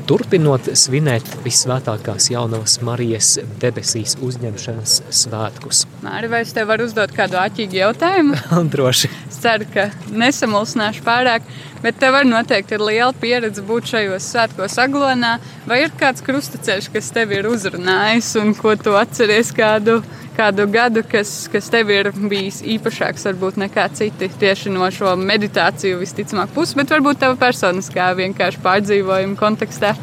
turpinot 0.07 0.69
svinēt 0.79 1.27
visvētākās 1.43 2.29
jaunavas 2.31 2.79
Marijas 2.87 3.33
debesīs 3.63 4.15
uzņemšanas 4.23 5.01
svētkus. 5.21 5.83
Māri, 6.05 6.31
vai 6.31 6.45
es 6.45 6.53
tev 6.55 6.71
varu 6.71 6.87
uzdot 6.87 7.15
kādu 7.17 7.39
āķīgu 7.41 7.81
jautājumu? 7.81 8.39
Droši. 8.73 9.11
Es 9.27 9.41
ceru, 9.43 9.67
ka 9.75 9.89
nesamulsināšu 10.15 11.03
pārāk, 11.07 11.47
bet 11.83 11.99
tev 12.03 12.15
var 12.17 12.29
noteikti 12.29 12.79
ir 12.79 12.87
liela 12.87 13.11
pieredze 13.19 13.65
būt 13.67 13.91
šajos 13.93 14.31
svētkos 14.31 14.79
aglonā. 14.83 15.37
Vai 15.67 15.83
ir 15.85 15.95
kāds 15.99 16.23
krustaceļš, 16.27 16.91
kas 16.95 17.11
tev 17.15 17.35
ir 17.35 17.51
uzrunājis 17.51 18.31
un 18.43 18.55
ko 18.59 18.77
tu 18.79 18.95
atceries 18.99 19.51
kādu, 19.57 20.01
kādu 20.37 20.67
gadu, 20.71 21.03
kas, 21.07 21.47
kas 21.53 21.71
tev 21.73 21.91
ir 21.95 22.11
bijis 22.17 22.61
īpašāks 22.77 23.27
varbūt 23.31 23.61
nekā 23.65 23.87
citi 23.97 24.29
tieši 24.41 24.73
no 24.75 24.89
šo 24.93 25.15
meditāciju 25.21 26.01
visticamāk 26.03 26.53
puses, 26.55 26.77
bet 26.79 26.93
varbūt 26.93 27.23
tava 27.23 27.39
personiskā 27.41 28.11
vienkārši 28.19 28.63
pārdzīvojuma 28.65 29.41
kontekstā? 29.41 29.95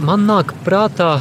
Man 0.00 0.24
nāk 0.28 0.54
prātā 0.64 1.18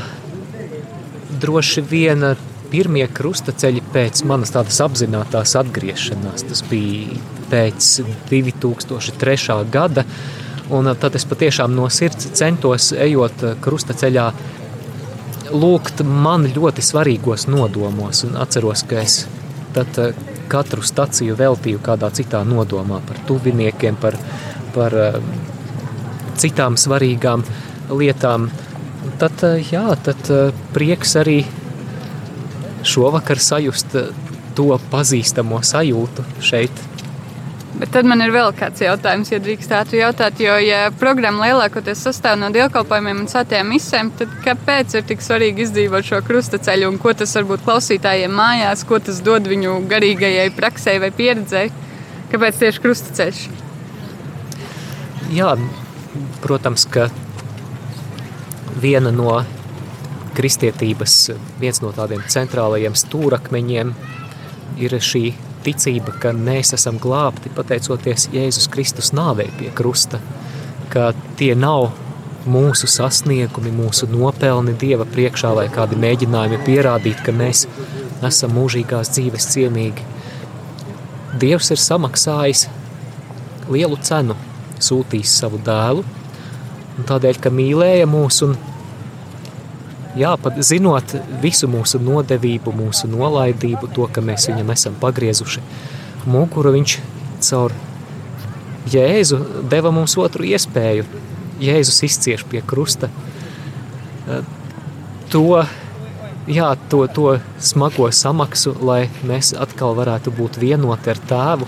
droši 1.41 1.83
vien 1.89 2.23
pirmie 2.69 3.07
krustaceļi 3.11 3.81
pēc 3.93 4.23
manas 4.29 4.53
tādas 4.53 4.77
apzinātās 4.85 5.55
atgriešanās. 5.59 6.45
Tas 6.49 6.61
bija 6.69 7.17
pēc 7.49 7.89
2003. 8.29 9.57
gada, 9.73 10.05
un 10.69 10.91
tad 11.01 11.17
es 11.17 11.25
patiešām 11.29 11.73
no 11.75 11.89
sirds 11.93 12.29
centos, 12.37 12.91
ejot 12.93 13.43
krustaceļā, 13.63 14.27
lūgt 15.51 16.03
man 16.05 16.47
ļoti 16.53 16.83
svarīgos 16.83 17.47
nodomos, 17.49 18.23
un 18.27 18.37
atceros, 18.39 18.83
ka 18.87 19.01
es 19.03 19.23
tad 19.73 19.99
eh, 20.01 20.17
katru 20.49 20.83
staciju 20.85 21.37
veltīju 21.39 21.81
kādā 21.85 22.09
citā 22.15 22.41
nodomā 22.47 23.01
par 23.05 23.21
tuviniekiem, 23.27 23.97
par, 24.01 24.17
par 24.75 24.95
eh, 24.97 25.19
citām 26.39 26.77
svarīgām 26.79 27.45
lietām. 27.89 28.49
Tad, 29.21 29.43
eh, 29.47 29.63
jā, 29.71 29.85
tad 30.05 30.31
prieks 30.75 31.15
arī 31.19 31.41
šovakar 32.87 33.41
sajust 33.43 33.97
to 34.55 34.69
pazīstamo 34.91 35.61
sajūtu 35.65 36.25
šeit. 36.43 36.88
Bet 37.77 37.91
tad 37.93 38.07
man 38.09 38.21
ir 38.25 38.31
vēl 38.33 38.49
kāds 38.57 38.81
jautājums, 38.81 39.29
ja 39.29 39.37
drīkstētu 39.43 39.99
jautāt, 39.99 40.39
jo, 40.41 40.55
ja 40.63 40.87
programma 40.99 41.45
lielākoties 41.45 42.01
sastāv 42.07 42.39
no 42.41 42.49
dievkalpojumiem 42.53 43.21
un 43.21 43.29
svētajām 43.29 43.69
misēm, 43.69 44.09
tad 44.17 44.33
kāpēc 44.43 44.95
ir 44.97 45.05
tik 45.11 45.21
svarīgi 45.21 45.67
izdzīvot 45.67 46.07
šo 46.07 46.19
krustaceļu 46.25 46.89
un 46.89 46.97
ko 47.01 47.13
tas 47.13 47.35
varbūt 47.37 47.63
klausītājiem 47.67 48.33
mājās, 48.35 48.83
ko 48.89 48.97
tas 49.03 49.21
dod 49.23 49.47
viņu 49.47 49.77
garīgajai 49.91 50.49
praksē 50.57 50.97
vai 51.03 51.11
pieredzei? 51.15 51.69
Kāpēc 52.33 52.57
tieši 52.63 52.83
krustaceļš? 52.83 53.43
Jā, 55.37 55.53
protams, 56.41 56.87
ka 56.89 57.05
viena 58.81 59.13
no 59.13 59.43
kristietības, 60.37 61.19
viens 61.61 61.83
no 61.83 61.93
tādiem 61.93 62.25
centrālajiem 62.25 62.97
stūrakmeņiem 62.97 63.93
ir 64.81 64.97
šī 65.03 65.23
ticība, 65.65 66.13
ka 66.21 66.33
mēs 66.35 66.73
esam 66.77 66.99
glābti 67.01 67.51
pateicoties 67.55 68.29
Jēzus 68.33 68.69
Kristus 68.71 69.11
nāvei 69.15 69.49
pie 69.59 69.71
krusta, 69.75 70.21
ka 70.93 71.11
tie 71.39 71.53
nav 71.55 71.91
mūsu 72.49 72.87
sasniegumi, 72.89 73.71
mūsu 73.75 74.07
nopelni 74.09 74.73
Dieva 74.79 75.05
priekšā 75.09 75.51
vai 75.57 75.67
kādi 75.73 75.99
mēģinājumi 75.99 76.61
pierādīt, 76.65 77.23
ka 77.25 77.35
mēs 77.35 77.65
esam 78.25 78.55
mūžīgās 78.57 79.11
dzīves 79.15 79.49
cienīgi. 79.53 80.05
Dievs 81.39 81.69
ir 81.75 81.81
samaksājis 81.81 82.65
lielu 83.69 83.99
cenu, 84.01 84.37
sūtījis 84.81 85.35
savu 85.43 85.59
dēlu, 85.65 86.05
un 86.97 87.07
tādēļ, 87.07 87.41
ka 87.43 87.51
mīlēja 87.53 88.07
mūs 88.09 88.41
un 88.47 88.57
jā, 90.17 90.33
pat 90.41 90.57
zinot 90.65 91.13
visu 91.43 91.69
mūsu 91.69 92.01
nodevību, 92.01 92.73
mūsu 92.75 93.09
nolaidību, 93.11 93.91
to, 93.95 94.07
ka 94.11 94.23
mēs 94.25 94.49
viņam 94.49 94.73
esam 94.73 94.97
pagriezuši 95.01 95.63
muguru, 96.29 96.73
viņš 96.77 96.97
caur 97.49 97.75
Jēzu 98.89 99.37
deva 99.69 99.91
mums 99.93 100.15
otru 100.17 100.47
iespēju. 100.47 101.03
Jēzus 101.59 101.99
izcieš 102.07 102.45
pie 102.47 102.61
krusta 102.65 103.09
to, 105.29 105.65
jā, 106.47 106.69
to, 106.89 107.03
to 107.13 107.35
smago 107.61 108.09
samaksu, 108.15 108.73
lai 108.81 109.09
mēs 109.27 109.51
atkal 109.57 109.97
varētu 109.97 110.33
būt 110.35 110.59
vienoti 110.61 111.13
ar 111.13 111.21
tēvu, 111.31 111.67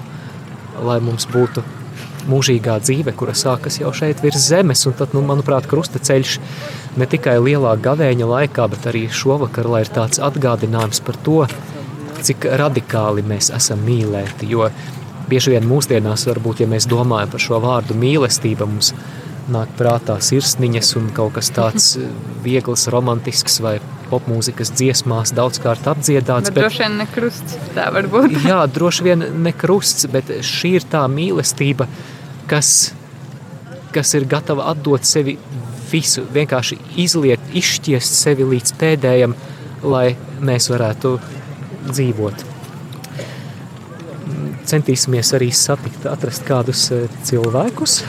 lai 0.87 0.97
mums 1.03 1.27
būtu 1.29 1.63
mūžīgā 2.29 2.77
dzīve, 2.83 3.13
kura 3.17 3.33
sākas 3.37 3.79
jau 3.81 3.91
šeit 3.95 4.21
virs 4.23 4.47
zemes. 4.51 4.85
Un 4.89 4.95
tad, 4.99 5.15
nu, 5.17 5.23
manuprāt, 5.25 5.67
krustaceļš 5.71 6.37
ne 7.01 7.07
tikai 7.09 7.37
lielā 7.41 7.75
gavēņa 7.81 8.29
laikā, 8.33 8.67
bet 8.71 8.89
arī 8.91 9.07
šovakar, 9.09 9.69
lai 9.71 9.83
ir 9.85 9.93
tāds 9.93 10.21
atgādinājums 10.23 11.03
par 11.05 11.19
to, 11.25 11.45
cik 12.21 12.45
radikāli 12.61 13.25
mēs 13.25 13.49
esam 13.55 13.81
mīlēti. 13.87 14.49
Jo 14.51 14.69
bieži 15.31 15.55
vien 15.55 15.67
mūsdienās, 15.67 16.27
varbūt, 16.29 16.63
ja 16.63 16.69
mēs 16.69 16.89
domājam 16.91 17.31
par 17.33 17.43
šo 17.43 17.61
vārdu 17.63 17.97
mīlestība, 17.97 18.67
mums 18.69 18.93
nāk 19.51 19.71
prātā 19.79 20.17
sirsniņas 20.21 20.95
un 20.99 21.09
kaut 21.15 21.35
kas 21.39 21.51
tāds 21.55 21.95
viegls, 22.43 22.87
romantisks 22.93 23.59
vai 23.63 23.79
popmūzikas 24.11 24.73
dziesmās 24.75 25.33
daudzkārt 25.37 25.87
apdziedāts. 25.91 26.51
Bet, 26.51 26.57
bet 26.57 26.65
droši 26.65 26.83
vien 26.83 26.97
ne 26.99 27.07
krusts, 27.09 27.57
tā 27.75 27.87
var 27.95 28.09
būt. 28.11 28.37
jā, 28.49 28.59
droši 28.77 29.07
vien 29.07 29.25
ne 29.45 29.53
krusts, 29.55 30.07
bet 30.11 30.31
šī 30.45 30.75
ir 30.79 30.87
tā 30.91 31.05
mīlestība, 31.11 31.87
kas, 32.51 32.91
kas 33.95 34.13
ir 34.19 34.27
gatava 34.29 34.69
atdot 34.73 35.07
sevi 35.07 35.37
visu, 35.91 36.23
vienkārši 36.33 36.77
izliet, 37.01 37.51
izšķiest 37.57 38.17
sevi 38.21 38.47
līdz 38.53 38.75
pēdējam, 38.79 39.35
lai 39.83 40.13
mēs 40.43 40.69
varētu 40.71 41.15
dzīvot. 41.89 42.47
Centīsimies 44.71 45.33
arī 45.35 45.49
satikt, 45.55 46.05
atrast 46.07 46.45
kādus 46.47 46.85
eh, 46.95 47.07
cilvēkus, 47.27 48.01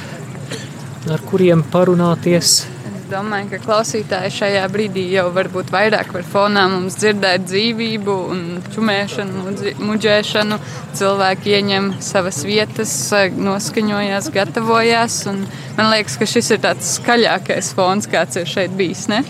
ar 1.10 1.24
kuriem 1.26 1.64
parunāties. 1.72 2.62
Domāju, 3.12 3.50
ka 3.50 3.58
klausītāji 3.60 4.32
šajā 4.32 4.62
brīdī 4.72 5.02
jau 5.12 5.26
varbūt 5.34 5.68
vairāk 5.74 6.14
var 6.14 6.22
fonā 6.24 6.62
mums 6.72 6.94
dzirdēt 6.96 7.42
dzīvību 7.44 8.14
un 8.32 8.38
čumēšanu, 8.72 9.42
muģēšanu. 9.84 10.56
Cilvēki 10.96 11.52
ieņem 11.58 11.90
savas 12.00 12.38
vietas, 12.48 12.94
noskaņojās, 13.36 14.30
gatavojās. 14.32 15.18
Man 15.28 15.90
liekas, 15.92 16.16
ka 16.16 16.30
šis 16.32 16.48
ir 16.56 16.62
tāds 16.64 16.94
skaļākais 16.96 17.68
fons, 17.76 18.08
kāds 18.08 18.40
ir 18.40 18.48
šeit 18.48 18.72
bijis. 18.80 19.04
Ne? 19.12 19.20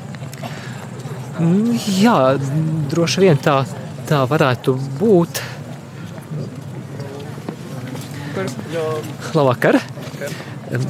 Jā, 1.98 2.16
droši 2.92 3.24
vien 3.24 3.42
tā, 3.42 3.64
tā 4.06 4.22
varētu 4.30 4.76
būt. 5.02 5.42
Labvakar! 9.34 9.82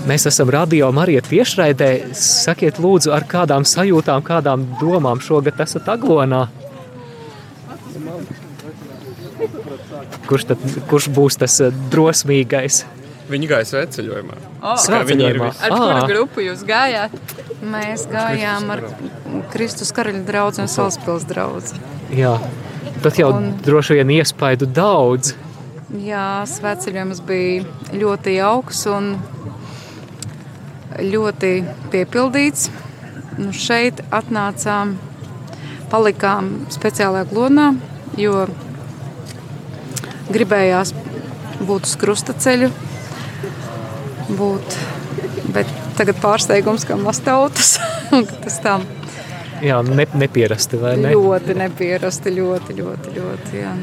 Mēs 0.07 0.29
esam 0.31 0.51
radio 0.53 0.93
Marija 0.95 1.23
tiešraidē. 1.27 2.15
Sakiet, 2.15 2.79
lūdzu, 2.79 3.11
ar 3.17 3.25
kādām 3.27 3.65
sajūtām, 3.67 4.23
kādām 4.23 4.67
domām 4.79 5.19
šogad 5.23 5.59
esat 5.65 5.89
aglonā? 5.91 6.45
Kurš, 10.29 10.45
tad, 10.53 10.63
kurš 10.91 11.09
būs 11.17 11.39
tas 11.43 11.59
eh, 11.65 11.75
drosmīgais? 11.93 12.83
Viņi 13.33 13.49
gāja 13.51 13.67
svētceļojumā. 13.73 14.37
Oh, 14.63 14.77
Svētceļojumā. 14.79 15.51
ar 15.67 15.75
kuru 15.75 16.07
grupu 16.11 16.45
jūs 16.47 16.63
gājāt? 16.69 17.15
Mēs 17.73 18.05
gājām 18.11 18.71
ar 18.75 18.83
Kristus 19.53 19.91
karaļa 19.95 20.23
draugu 20.29 20.63
un 20.63 20.71
Salaspils 20.71 21.27
draugu. 21.31 21.63
Jā, 22.15 22.37
tad 23.03 23.19
jau 23.19 23.33
Un- 23.35 23.53
droši 23.65 23.99
vien 23.99 24.15
iespaidu 24.19 24.67
daudz. 24.69 25.35
Jā, 26.03 26.43
svētceļojums 26.49 27.23
bija 27.27 27.65
ļoti 27.93 28.37
jauks 28.39 28.87
un 28.91 29.15
ļoti 31.01 31.53
piepildīts. 31.93 32.69
Nu, 33.41 33.53
šeit 33.57 34.03
atnācām, 34.13 34.97
palikām 35.93 36.51
speciālajā 36.73 37.29
glonā, 37.31 37.71
jo 38.21 38.45
gribējās 40.33 40.93
būt 41.65 41.89
uz 41.89 41.95
krustaceļu, 42.01 42.69
būt, 44.37 44.77
bet 45.55 45.71
tagad 45.97 46.21
pārsteigums, 46.21 46.85
ka 46.89 46.99
mastautas, 47.01 47.79
tas 48.45 48.61
tā 48.65 48.79
Jā, 49.63 49.77
ne, 49.87 50.07
nepierasti, 50.19 50.79
vai 50.81 50.97
ne? 50.99 51.13
ļoti 51.15 51.55
nepierasti, 51.55 52.33
ļoti, 52.35 52.75
ļoti, 52.81 53.13
ļoti, 53.15 53.61
jā. 53.61 53.75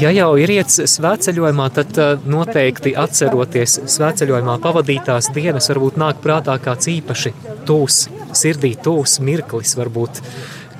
Ja 0.00 0.10
jau 0.10 0.32
ir 0.40 0.50
iets 0.50 0.80
svētceļojumā, 0.90 1.68
tad 1.76 1.94
uh, 2.02 2.24
noteikti 2.26 2.96
atceroties 2.98 3.78
svētceļojumā 3.94 4.58
pavadītās 4.64 5.30
dienas, 5.36 5.70
varbūt 5.70 6.00
nāk 6.02 6.18
prātā 6.24 6.58
kāds 6.62 6.90
īpaši 6.90 7.34
tūs, 7.68 8.08
sirdī 8.34 8.74
tūs 8.82 9.20
mirklis, 9.22 9.76
varbūt, 9.78 10.22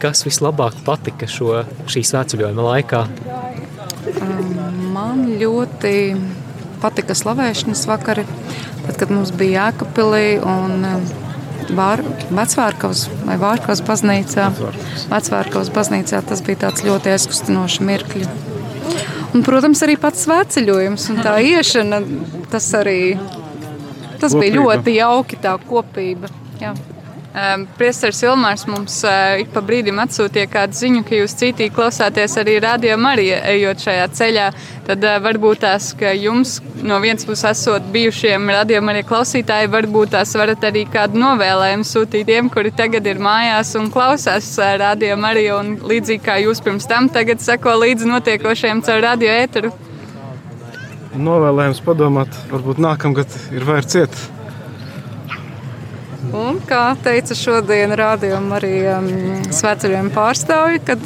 kas 0.03 0.27
vislabāk 0.27 0.83
patika 0.87 1.31
šo, 1.31 1.63
šī 1.87 2.03
svētceļojuma 2.11 2.69
laikā. 2.73 3.07
Man 4.93 5.27
ļoti 5.39 5.97
patika 6.83 7.15
slavēšanas 7.15 7.87
vakari, 7.87 8.27
tad, 8.89 8.97
kad 8.99 9.15
mums 9.15 9.31
bija 9.39 9.69
Jēkabpilī 9.71 10.41
un 10.43 10.81
um, 10.83 11.11
Vār, 11.77 12.03
Vecvārkavas 12.35 13.07
vai 13.27 13.37
Vārkavas 13.41 13.83
baznīcā. 13.87 14.49
Vecvārkavas 15.13 15.71
baznīcā 15.75 16.23
tas 16.29 16.43
bija 16.47 16.67
tāds 16.67 16.85
ļoti 16.87 17.13
aizkustinošs 17.15 17.81
mirkļi. 17.87 18.29
Un, 19.33 19.45
protams, 19.47 19.81
arī 19.87 19.97
pats 20.01 20.27
svētceļojums 20.27 21.09
un 21.15 21.23
tā 21.25 21.39
iešana, 21.41 22.03
tas 22.53 22.67
arī 22.77 23.17
tas 24.21 24.35
bija 24.37 24.53
Kopība. 24.53 24.65
ļoti 24.67 24.97
jauki 24.99 25.39
tā 25.43 25.55
kopība. 25.69 26.29
Jā. 26.61 26.75
Priesteris 27.79 28.19
Ilmārs 28.27 28.67
mums 28.69 28.99
uh, 29.09 29.39
ik 29.41 29.55
pa 29.55 29.63
brīdim 29.65 29.97
atsūtīja 30.03 30.51
kādu 30.53 30.77
ziņu, 30.77 31.01
ka 31.09 31.17
jūs 31.17 31.35
citīgi 31.41 31.73
klausāties 31.73 32.35
arī 32.43 32.59
radio 32.61 32.99
Marija 33.01 33.39
ejot 33.55 33.81
šajā 33.87 34.09
ceļā. 34.19 34.49
Tad 34.85 35.07
uh, 35.09 35.15
varbūt 35.25 35.63
tās, 35.65 35.87
ka 35.97 36.11
jums 36.13 36.59
no 36.85 36.99
vienas 37.01 37.25
puses 37.25 37.47
esot 37.49 37.87
bijušiem 37.95 38.53
radio 38.53 38.83
Marija 38.85 39.07
klausītāji, 39.09 39.71
varbūt 39.73 40.13
tās 40.13 40.35
varat 40.37 40.67
arī 40.69 40.83
kādu 40.93 41.23
novēlējumu 41.23 41.89
sūtīt 41.89 42.29
tiem, 42.29 42.53
kuri 42.53 42.75
tagad 42.77 43.09
ir 43.09 43.25
mājās 43.25 43.73
un 43.81 43.89
klausās 43.95 44.53
uh, 44.61 44.75
radio 44.85 45.17
Marija 45.17 45.57
un 45.63 45.79
līdzīgi 45.89 46.27
kā 46.29 46.37
jūs 46.43 46.61
pirms 46.61 46.91
tam 46.91 47.09
tagad 47.17 47.41
seko 47.41 47.79
līdzi 47.81 48.13
notiekošajiem 48.13 48.85
caur 48.85 49.03
radio 49.07 49.33
ēteru. 49.41 49.73
Novēlējums 51.17 51.81
padomāt, 51.85 52.37
varbūt 52.53 52.85
nākamgad 52.91 53.41
ir 53.57 53.69
vērts 53.73 54.01
iet. 54.05 54.23
Un, 56.33 56.57
kā 56.65 56.95
teica 57.05 57.37
šodien 57.37 57.93
rādījuma 57.99 58.57
arī 58.57 58.73
um, 58.89 59.09
svētceļojuma 59.53 60.13
pārstāvji, 60.15 60.81
kad 60.89 61.03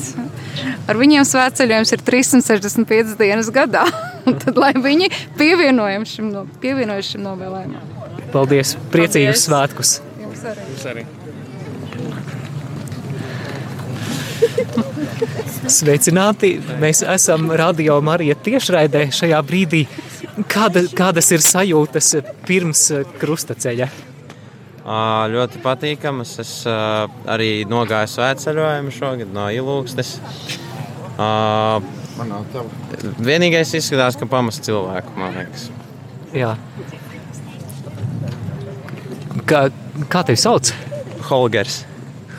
ar 0.87 1.01
viņiem 1.01 1.27
svētceļojums 1.27 1.95
ir 1.97 2.05
365 2.07 3.17
dienas 3.19 3.51
gadā. 3.55 3.83
Tad, 4.45 4.55
lai 4.59 4.73
viņi 4.79 5.11
pievienojas 5.39 6.15
šim, 6.15 6.31
no, 6.31 6.47
pievienojas 6.62 7.11
šim 7.11 7.27
novēlējumam. 7.27 7.95
Paldies! 8.31 8.77
Priecīgus 8.95 9.47
Paldies. 9.47 9.47
svētkus! 9.51 9.95
Jums 10.23 10.47
arī. 10.47 10.67
Jūs 10.73 10.89
arī. 10.95 11.07
Sveicināti! 15.67 16.57
Mēs 16.83 17.03
esam 17.03 17.51
Radio 17.59 17.99
Marija 18.05 18.39
tiešraidē 18.47 19.09
šajā 19.15 19.43
brīdī. 19.47 19.87
Kāda, 20.47 20.87
kādas 20.95 21.35
ir 21.35 21.43
sajūtas 21.43 22.15
pirms 22.47 22.91
krustaceļa? 23.19 23.89
Ļoti 24.87 25.61
patīkamas. 25.64 26.37
Es 26.42 26.53
arī 26.66 27.51
nogāju 27.66 28.12
svētceļojumu 28.12 28.94
šogad 28.94 29.33
no 29.35 29.49
Ilūgstes. 29.51 30.16
Ā, 31.16 31.31
Vienīgais 33.20 33.75
izskatās, 33.77 34.16
ka 34.16 34.29
pamest 34.31 34.64
cilvēku, 34.64 35.16
man 35.18 35.35
liekas. 35.37 35.68
Jā. 36.37 36.55
Kā, 39.46 39.66
kā 40.12 40.22
tevi 40.27 40.40
sauc? 40.40 40.72
Holgers. 41.29 41.83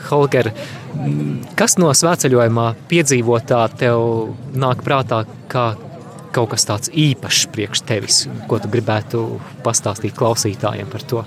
Holger, 0.08 0.48
kas 1.58 1.76
no 1.80 1.90
svētceļojumā 1.92 2.68
piedzīvotā 2.88 3.60
tev 3.80 4.32
nāk 4.56 4.80
prātā 4.86 5.24
kā 5.52 5.66
kaut 6.32 6.54
kas 6.54 6.64
tāds 6.68 6.92
īpašs 6.92 7.48
priekš 7.52 7.82
tevis, 7.88 8.22
ko 8.48 8.60
tu 8.62 8.70
gribētu 8.72 9.26
pastāstīt 9.66 10.16
klausītājiem 10.16 10.88
par 10.92 11.04
to? 11.10 11.26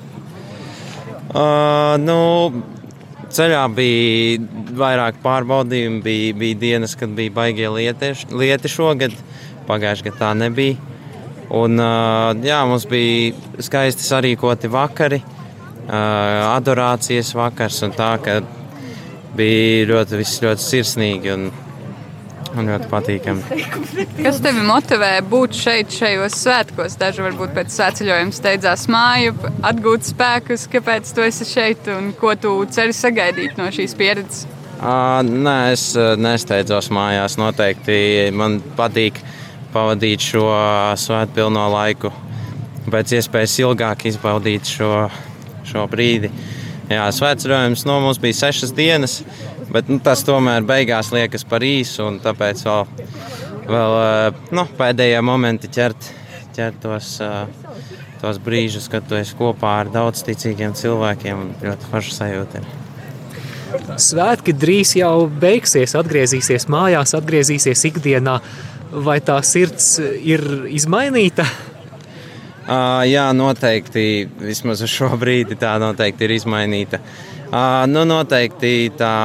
Uh, 1.32 1.96
nu, 2.04 2.18
ceļā 3.32 3.62
bija 3.72 4.40
vairāk 4.76 5.22
pārbaudījumu, 5.24 6.02
bija, 6.04 6.36
bija 6.36 6.60
dienas, 6.60 6.96
kad 7.00 7.14
bija 7.16 7.32
baigie 7.36 7.70
lieti, 7.72 8.12
lieti 8.36 8.72
šogad, 8.72 9.16
pagājušajā 9.70 10.10
gadā 10.10 10.20
tā 10.20 10.32
nebija. 10.36 10.76
Un, 11.52 11.80
uh, 11.80 12.32
jā, 12.44 12.62
mums 12.68 12.88
bija 12.88 13.64
skaisti 13.64 14.04
sarīkoti 14.04 14.72
vakari, 14.72 15.22
uh, 15.24 16.52
adorācijas 16.52 17.34
vakars 17.36 17.82
un 17.88 17.96
tā, 17.96 18.12
ka 18.24 18.40
bija 19.36 19.88
ļoti, 19.92 20.20
viss 20.20 20.44
ļoti 20.44 20.68
sirsnīgi 20.68 21.34
un, 21.36 21.48
un 22.56 22.70
ļoti 22.72 22.88
patīkami. 22.92 23.60
Kas 24.22 24.40
tevi 24.44 24.64
motivē 24.66 25.12
būt 25.32 25.58
šeit, 25.58 25.92
šajos 25.96 26.38
svētkos? 26.44 26.98
Daži 27.02 27.26
varbūt 27.26 27.54
pēc 27.56 27.76
svētceļojuma 27.76 28.36
steidzās 28.36 28.88
māju, 28.92 29.36
atgūt 29.68 30.10
spēkus, 30.12 30.68
kāpēc 30.72 31.12
tu 31.16 31.26
esi 31.26 31.48
šeit 31.48 31.92
un 31.94 32.12
ko 32.18 32.36
tu 32.40 32.56
ceri 32.74 32.96
sagaidīt 32.96 33.60
no 33.62 33.70
šīs 33.74 33.96
pieredzes. 34.00 34.48
Uh, 34.82 35.22
nē, 35.22 35.58
es 35.76 35.92
nesteidzos 36.18 36.90
mājās. 36.94 37.38
Noteikti 37.38 38.32
man 38.34 38.58
patīk 38.78 39.20
pavadīt 39.72 40.24
šo 40.26 40.48
svētpilno 41.00 41.68
laiku, 41.72 42.12
pēc 42.92 43.14
iespējas 43.20 43.60
ilgāk 43.62 44.08
izbaudīt 44.10 44.74
šo, 44.74 45.06
šo 45.70 45.86
brīdi. 45.92 46.32
Jā, 46.92 47.06
svētceļojums 47.16 47.86
no 47.88 48.02
mums 48.04 48.20
bija 48.20 48.36
sešas 48.42 48.74
dienas, 48.76 49.22
bet 49.72 49.90
nu, 49.92 50.00
tas 50.04 50.24
tomēr 50.28 50.66
beigās 50.68 51.12
liekas 51.16 51.46
par 51.48 51.64
īsu. 51.66 52.08
un 52.10 52.20
Tāpēc 52.24 52.66
vēl, 52.68 53.08
vēl 53.72 53.98
uh, 53.98 54.44
nu, 54.56 54.66
pēdējie 54.78 55.24
momenti 55.26 55.72
ķert, 55.72 56.12
ķert 56.58 56.82
tos, 56.84 57.16
uh, 57.24 57.46
tos 58.22 58.42
brīžus, 58.44 58.90
kad 58.92 59.08
tu 59.08 59.18
esi 59.20 59.38
kopā 59.40 59.80
ar 59.86 59.92
daudz 59.94 60.26
ticīgiem 60.28 60.76
cilvēkiem 60.78 61.46
un 61.46 61.52
ļoti 61.64 61.92
foršu 61.92 62.18
sajūtiem. 62.20 62.70
Svētki 64.02 64.54
drīz 64.58 64.98
jau 65.00 65.30
beigsies, 65.42 65.96
atgriezīsies 65.96 66.68
mājās, 66.72 67.16
atgriezīsies 67.16 67.88
ikdienā. 67.92 68.38
Vai 68.92 69.22
tā 69.24 69.38
sirds 69.48 69.94
ir 70.04 70.44
izmainīta? 70.68 71.46
Uh, 72.62 73.02
jā, 73.08 73.24
noteikti. 73.34 74.04
Vismaz 74.44 74.84
uz 74.84 74.92
šo 74.92 75.10
brīdi 75.20 75.56
tā 75.60 75.78
noteikti 75.82 76.28
ir 76.28 76.36
izmainīta. 76.36 77.00
Uh, 77.52 77.88
nu, 77.92 78.04
noteikti 78.08 78.92
tā. 79.00 79.16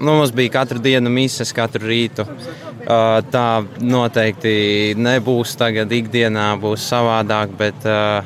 Nu, 0.00 0.14
mums 0.14 0.30
bija 0.32 0.52
katru 0.60 0.78
dienu 0.78 1.10
mises, 1.10 1.50
katru 1.54 1.88
rītu. 1.90 2.22
Uh, 2.22 3.18
tā 3.32 3.64
noteikti 3.82 4.94
nebūs 4.96 5.56
tagad, 5.58 5.90
ikdienā 5.92 6.52
būs 6.62 6.86
savādāk, 6.86 7.56
bet 7.58 7.88
uh, 7.88 8.22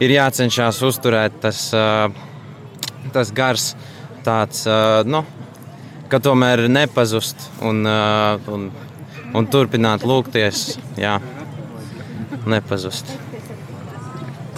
ir 0.00 0.16
jācenšas 0.16 0.80
uzturēt 0.88 1.36
tas, 1.44 1.66
uh, 1.76 2.08
tas 3.12 3.34
gars, 3.36 3.74
tāds, 4.24 4.64
uh, 4.64 5.04
nu, 5.04 5.22
ka 6.08 6.22
tomēr 6.24 6.64
nepazust 6.72 7.50
un, 7.60 7.84
uh, 7.84 8.40
un, 8.48 8.70
un 9.36 9.52
turpināt 9.52 10.08
lūgties. 10.08 10.78
Jā, 10.96 11.18
nepazust. 12.48 13.27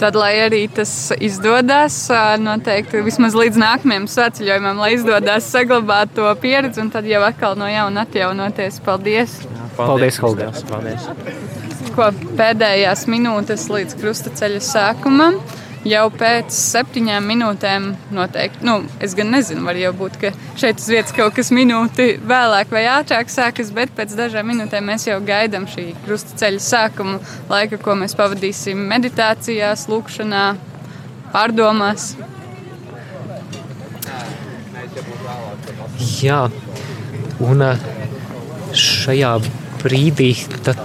Tad, 0.01 0.15
lai 0.17 0.31
arī 0.41 0.63
tas 0.73 0.91
izdodas, 1.21 1.95
noteikti 2.41 3.03
vismaz 3.05 3.35
līdz 3.37 3.59
nākamajam 3.61 4.07
svētceļojumam, 4.09 4.79
lai 4.81 4.95
izdodas 4.95 5.49
saglabāt 5.53 6.15
to 6.17 6.25
pieredzi 6.41 6.81
un 6.81 6.89
tad 6.89 7.05
jau 7.05 7.21
atkal 7.21 7.53
no 7.59 7.67
jauna 7.69 8.07
atjaunoties. 8.07 8.79
Paldies! 8.81 9.35
Paldies, 9.77 10.17
Holga! 10.23 10.49
Ko 11.93 12.07
pēdējās 12.39 13.05
minūtes 13.13 13.67
līdz 13.69 13.99
krustaceļa 14.01 14.63
sākumam 14.65 15.37
jau 15.87 16.03
pēc 16.13 16.53
septiņām 16.53 17.27
minūtēm 17.31 17.87
noteikti. 18.13 18.65
Nu, 18.67 18.79
es 19.01 19.15
gan 19.17 19.31
nezinu, 19.33 19.63
var 19.65 19.79
jau 19.79 19.93
būt, 19.97 20.17
ka 20.21 20.31
šeit 20.59 20.81
uz 20.81 20.89
vietas 20.91 21.15
kaut 21.15 21.33
kas 21.37 21.51
minūti 21.55 22.15
vēlāk 22.27 22.73
vai 22.73 22.83
ātrāk 22.91 23.31
sākas, 23.33 23.71
bet 23.73 23.93
pēc 23.97 24.13
dažām 24.17 24.51
minūtēm 24.51 24.91
mēs 24.91 25.07
jau 25.09 25.17
gaidām 25.25 25.67
šī 25.71 25.91
krustaceļa 26.05 26.61
sākuma 26.65 27.17
laika, 27.49 27.79
ko 27.81 27.95
mēs 27.97 28.15
pavadīsim 28.19 28.83
meditācijās, 28.91 29.87
lūkšanā, 29.91 30.45
pārdomās. 31.33 32.13
Jā, 36.21 36.45
un 37.41 37.65
šajā 38.77 39.35
brīdī 39.81 40.33
tad 40.65 40.81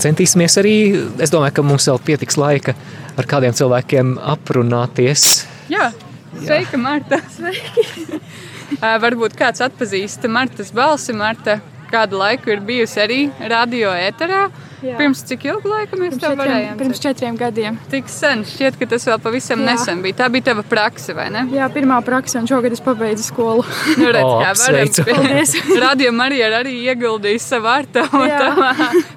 centīsimies 0.00 0.56
arī, 0.60 0.74
es 1.20 1.32
domāju, 1.32 1.56
ka 1.56 1.64
mums 1.64 1.88
vēl 1.88 2.00
pietiks 2.04 2.38
laika 2.40 2.74
ar 3.20 3.28
kādiem 3.28 3.56
cilvēkiem 3.56 4.14
aprunāties. 4.34 5.44
Jā, 5.72 5.90
sveika, 6.38 6.80
Marta! 6.80 7.20
Sveiki! 7.36 8.20
Varbūt 9.04 9.36
kāds 9.38 9.62
atpazīst 9.64 10.24
Martas 10.30 10.70
balsi. 10.74 11.14
Marta 11.16 11.58
kādu 11.90 12.20
laiku 12.20 12.52
ir 12.54 12.60
bijusi 12.64 13.00
arī 13.02 13.20
radio 13.50 13.92
ēterā. 13.98 14.48
Jā. 14.80 14.94
Pirms 14.96 15.20
cik 15.28 15.42
ilgu 15.44 15.68
laiku 15.68 15.98
mēs 16.00 16.14
pirms 16.14 16.22
tam 16.22 16.38
varējām? 16.40 16.76
Pirms 16.80 17.02
četriem 17.02 17.36
gadiem. 17.36 17.76
Tik 17.92 18.06
sen, 18.08 18.46
šķiet, 18.48 18.78
ka 18.80 18.86
tas 18.94 19.04
vēl 19.10 19.18
pavisam 19.20 19.60
Jā. 19.60 19.74
nesen 19.74 20.00
bija. 20.04 20.16
Tā 20.22 20.28
bija 20.32 20.46
tava 20.46 20.64
praksa, 20.64 21.12
vai 21.18 21.26
ne? 21.34 21.42
Jā, 21.52 21.66
pirmā 21.74 21.98
praksa, 22.06 22.40
un 22.40 22.48
šogad 22.48 22.72
es 22.72 22.80
pabeidzu 22.84 23.26
skolu. 23.26 23.66
nu, 24.00 24.08
redz, 24.08 24.24
oh, 24.24 24.40
kā 24.40 24.54
varam. 24.62 25.82
Radio 25.84 26.14
Marija 26.16 26.48
arī 26.62 26.78
ieguldīja 26.86 27.42
savu 27.44 27.68
artavu 27.74 28.22
tavā 28.30 28.72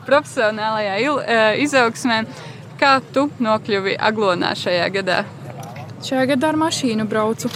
profesionālajā 0.09 0.97
izaugsmē. 1.63 2.25
Kā 2.83 2.97
tu 3.15 3.29
nokļuvi 3.39 3.93
Aglonā 3.95 4.49
šajā 4.59 4.89
gadā? 4.91 5.21
Šajā 6.03 6.25
gadā 6.33 6.49
ar 6.51 6.57
mašīnu 6.59 7.05
braucu. 7.07 7.47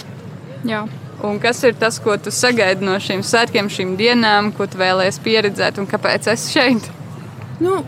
Jā. 0.64 0.86
Un 1.28 1.42
kas 1.44 1.60
ir 1.68 1.76
tas, 1.76 1.98
ko 2.00 2.16
tu 2.16 2.32
sagaidi 2.32 2.88
no 2.88 2.94
šīm 3.04 3.26
svētkiem, 3.28 3.68
šīm 3.68 3.98
dienām, 4.00 4.54
ko 4.56 4.70
tu 4.72 4.80
vēlēsies 4.80 5.20
pieredzēt 5.26 5.82
un 5.82 5.90
kāpēc 5.92 6.30
esi 6.32 6.54
šeit? 6.56 6.88
Nu, 7.60 7.82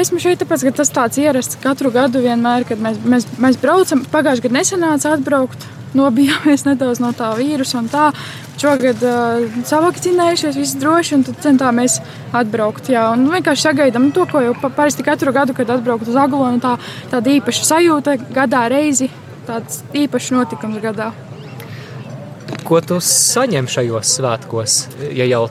esmu 0.00 0.22
šeit, 0.22 0.40
tāpēc, 0.40 0.64
ka 0.64 0.72
tas 0.80 0.94
tāds 0.94 1.20
ierasts 1.20 1.60
katru 1.60 1.92
gadu 1.92 2.24
vienmēr, 2.24 2.64
kad 2.70 2.80
mēs, 2.80 2.96
mēs, 3.04 3.28
mēs 3.36 3.60
braucam. 3.60 4.06
Pagājušajā 4.08 4.46
gadā 4.46 4.56
nesanāca 4.56 5.12
atbraukt, 5.18 5.68
nobijāmies 5.98 6.64
nedaudz 6.70 7.04
no 7.04 7.12
tā 7.12 7.34
vīrusa 7.36 7.82
un 7.82 7.92
tā. 7.92 8.08
Šogad 8.58 9.02
uh, 9.06 9.44
savakcinējušies, 9.68 10.56
viss 10.58 10.78
droši, 10.80 11.14
un 11.14 11.24
tad 11.28 11.38
centāmies 11.44 12.00
atbraukt. 12.34 12.90
Jā, 12.90 13.04
un 13.14 13.28
vienkārši 13.30 13.68
sagaidām 13.68 14.10
to, 14.16 14.24
ko 14.30 14.42
jau 14.42 14.56
parasti 14.64 15.06
katru 15.06 15.30
gadu, 15.36 15.54
kad 15.54 15.70
atbraukt 15.70 16.10
uz 16.10 16.18
Aglonu, 16.18 16.58
tā, 16.62 16.74
tāda 17.12 17.36
īpaša 17.36 17.68
sajūta 17.68 18.16
gadā 18.34 18.64
reizi, 18.72 19.12
tāds 19.46 19.84
īpašs 19.94 20.32
notikums 20.34 20.82
gadā. 20.82 21.12
Ko 22.66 22.80
tu 22.82 22.98
saņem 23.04 23.68
šajos 23.70 24.16
svētkos, 24.18 24.78
ja 25.14 25.28
jau 25.28 25.46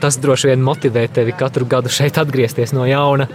tas 0.00 0.18
droši 0.22 0.52
vien 0.52 0.62
motivē 0.62 1.08
tevi 1.10 1.34
katru 1.34 1.66
gadu 1.66 1.90
šeit 1.92 2.20
atgriezties 2.22 2.74
no 2.76 2.86
jauna? 2.86 3.26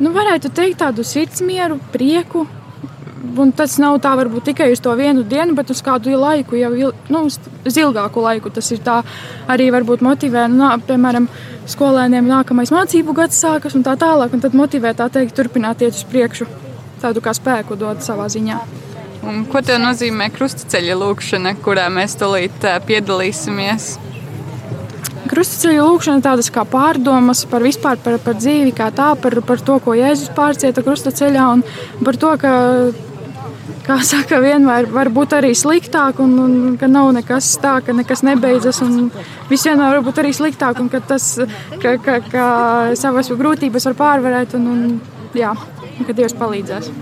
Nu, 0.00 0.14
varētu 0.14 0.48
teikt 0.56 0.80
tādu 0.80 1.04
sirdsmieru, 1.04 1.76
prieku. 1.92 2.46
Un 3.20 3.52
tas 3.52 3.74
nav 3.80 3.98
tā 4.00 4.14
varbūt 4.16 4.46
tikai 4.48 4.70
uz 4.72 4.80
to 4.80 4.94
vienu 4.96 5.22
dienu, 5.28 5.52
bet 5.58 5.70
uz 5.72 5.82
kādu 5.84 6.16
laiku, 6.16 6.56
jau 6.56 6.90
nu, 7.12 7.22
uz 7.28 7.76
ilgāku 7.76 8.22
laiku. 8.24 8.52
Tas 8.54 8.70
ir 8.72 8.80
tā 8.84 9.00
arī 9.50 9.68
varbūt 9.74 10.04
motivē, 10.04 10.46
nu, 10.48 10.70
piemēram, 10.88 11.28
skolēniem 11.68 12.28
nākamais 12.30 12.72
mācību 12.72 13.14
gads 13.16 13.40
sākas 13.44 13.76
un 13.76 13.84
tā 13.84 13.96
tālāk. 14.00 14.32
Un 14.32 14.44
tad 14.44 14.56
motivē 14.56 14.94
tā 14.96 15.10
teikt, 15.12 15.36
turpināt 15.36 15.84
iet 15.84 15.98
uz 15.98 16.06
priekšu, 16.08 16.48
tādu 17.04 17.20
kā 17.24 17.36
spēku 17.36 17.76
dot 17.80 18.00
savā 18.06 18.30
ziņā. 18.32 18.60
Un 19.28 19.44
ko 19.52 19.60
tev 19.60 19.82
nozīmē 19.82 20.30
krustaceļa 20.32 20.96
lūkšana, 20.96 21.58
kurā 21.60 21.90
mēs 21.92 22.16
tūlīt 22.20 22.64
piedalīsimies? 22.88 23.90
Krustaceļa 25.30 25.84
lūkšana 25.84 26.24
tādas 26.24 26.48
kā 26.50 26.64
pārdomas 26.66 27.44
par 27.50 27.62
vispār 27.62 28.00
par, 28.02 28.16
par 28.24 28.38
dzīvi, 28.40 28.72
kā 28.74 28.88
tā, 28.96 29.12
par, 29.20 29.36
par 29.46 29.60
to, 29.62 29.76
ko 29.84 29.92
Jēzus 29.94 30.32
pārcieta 30.34 30.82
krustaceļā 30.86 31.44
un 31.52 31.62
par 32.06 32.18
to, 32.18 32.32
ka, 32.40 32.54
kā 33.84 33.96
saka, 34.06 34.40
vienmēr 34.42 34.88
var 34.92 35.10
būt 35.12 35.36
arī 35.38 35.52
sliktāk 35.56 36.20
un, 36.22 36.36
un 36.44 36.76
ka 36.80 36.88
nav 36.90 37.12
nekas 37.16 37.52
tā, 37.62 37.78
ka 37.84 37.94
nekas 37.96 38.24
nebeidzas 38.26 38.82
viss 39.50 39.66
vienmēr 39.68 39.98
var 39.98 40.04
būt 40.06 40.20
arī 40.22 40.34
sliktāk 40.36 40.80
un 40.82 40.90
ka 40.92 41.02
tas, 41.12 41.32
ka, 41.82 41.96
ka, 42.04 42.18
ka 42.30 42.44
savas 42.98 43.30
grūtības 43.30 43.90
var 43.90 43.98
pārvarēt 44.02 44.56
un, 44.58 44.68
un 44.74 45.34
jā, 45.36 45.54
un 45.96 46.06
ka 46.08 46.16
Dievs 46.16 46.36
palīdzēs. 46.38 46.92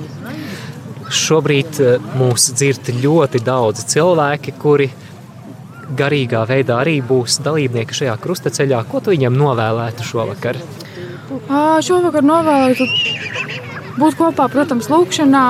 Šobrīd 1.08 1.78
mūs 2.20 2.50
dzird 2.52 2.90
ļoti 3.00 3.40
daudzi 3.44 3.86
cilvēki, 3.94 4.56
kuri 4.60 4.90
garīgā 5.96 6.42
veidā 6.48 6.82
arī 6.82 6.98
būs 7.04 7.38
dalībnieki 7.44 7.96
šajā 8.02 8.16
krustaceļā. 8.20 8.82
Ko 8.90 9.00
tu 9.00 9.14
viņam 9.14 9.38
novēlētu 9.40 10.04
šovakar? 10.04 10.60
Šovakar 11.84 12.26
novēlētu 12.28 12.88
būt 13.98 14.18
kopā, 14.18 14.50
protams, 14.52 14.90
lūkšanā, 14.92 15.46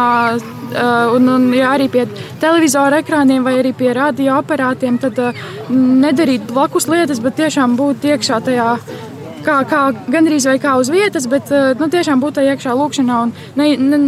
un, 1.15 1.29
un 1.35 1.49
ja 1.57 1.73
arī 1.75 1.89
pie 1.93 2.07
televizora 2.43 3.03
ekrāniem 3.03 3.45
vai 3.47 3.59
arī 3.61 3.75
pie 3.77 3.93
radioaparātiem, 3.97 4.99
tad 5.03 5.21
nedarīt 5.71 6.49
blakus 6.51 6.89
lietas, 6.91 7.23
bet 7.25 7.39
tiešām 7.41 7.77
būt 7.79 8.09
iekšā 8.15 8.43
tajā. 8.49 8.73
Kā, 9.47 9.61
kā 9.71 9.83
gandrīz 10.11 10.45
vai 10.49 10.59
kā 10.61 10.75
uz 10.77 10.91
vietas, 10.93 11.29
bet 11.31 11.49
nu, 11.79 11.87
tiešām 11.89 12.21
būt 12.21 12.41
tajā 12.41 12.57
iekšā 12.57 12.75
lūkšanā 12.77 13.21
un 13.23 13.33
ne, 13.57 13.69
ne, 13.81 14.01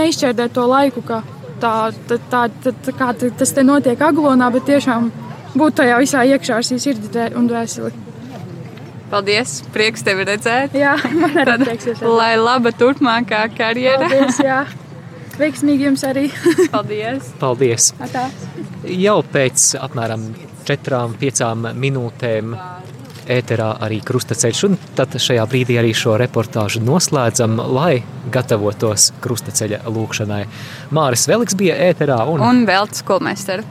neizšķērdēt 0.00 0.54
to 0.56 0.64
laiku, 0.70 1.02
ka 1.04 1.18
tā, 1.60 1.72
tā, 2.08 2.18
tā, 2.30 2.44
tā, 2.64 2.94
kā 2.96 3.10
tas 3.18 3.52
te 3.52 3.66
notiek 3.66 4.00
aglonā, 4.08 4.48
bet 4.54 4.68
tiešām 4.70 5.10
būt 5.58 5.80
tajā 5.82 5.98
visā 6.00 6.24
iekšā 6.30 6.60
ar 6.62 6.68
sirdi 6.68 7.30
un 7.36 7.50
dvēseli. 7.50 7.92
Paldies! 9.08 9.62
Prieks 9.72 10.04
tevi 10.04 10.26
redzēt! 10.28 10.74
Jā, 10.76 10.98
man 11.16 11.36
arī 11.42 11.56
prieks. 11.64 12.02
Lai 12.04 12.34
laba 12.40 12.72
turpmākā 12.76 13.46
karjera! 13.56 14.04
Paldies, 14.04 14.44
jā! 14.44 14.66
Veiksmīgi 15.38 15.86
jums 15.86 16.02
arī! 16.02 16.26
Paldies! 16.74 17.30
Paldies! 17.38 17.92
Atā. 18.02 18.26
Jau 18.90 19.20
pēc 19.22 19.70
apmēram 19.78 20.24
4-5 20.66 21.74
minūtēm 21.78 22.56
ēterā 23.28 23.68
arī 23.84 24.00
krustaceļš, 24.08 24.62
un 24.68 24.76
tad 24.98 25.14
šajā 25.20 25.44
brīdī 25.50 25.76
arī 25.78 25.92
šo 25.96 26.16
reportāžu 26.20 26.82
noslēdzam, 26.82 27.58
lai 27.76 28.00
gatavotos 28.34 29.10
krustaceļa 29.22 29.84
lūkšanai. 29.86 30.42
Māris 30.96 31.28
Veliks 31.30 31.58
bija 31.60 31.76
ēterā 31.90 32.22
un... 32.32 32.42
Un 32.42 32.64
Veltes 32.68 33.04
skolmeistara. 33.04 33.68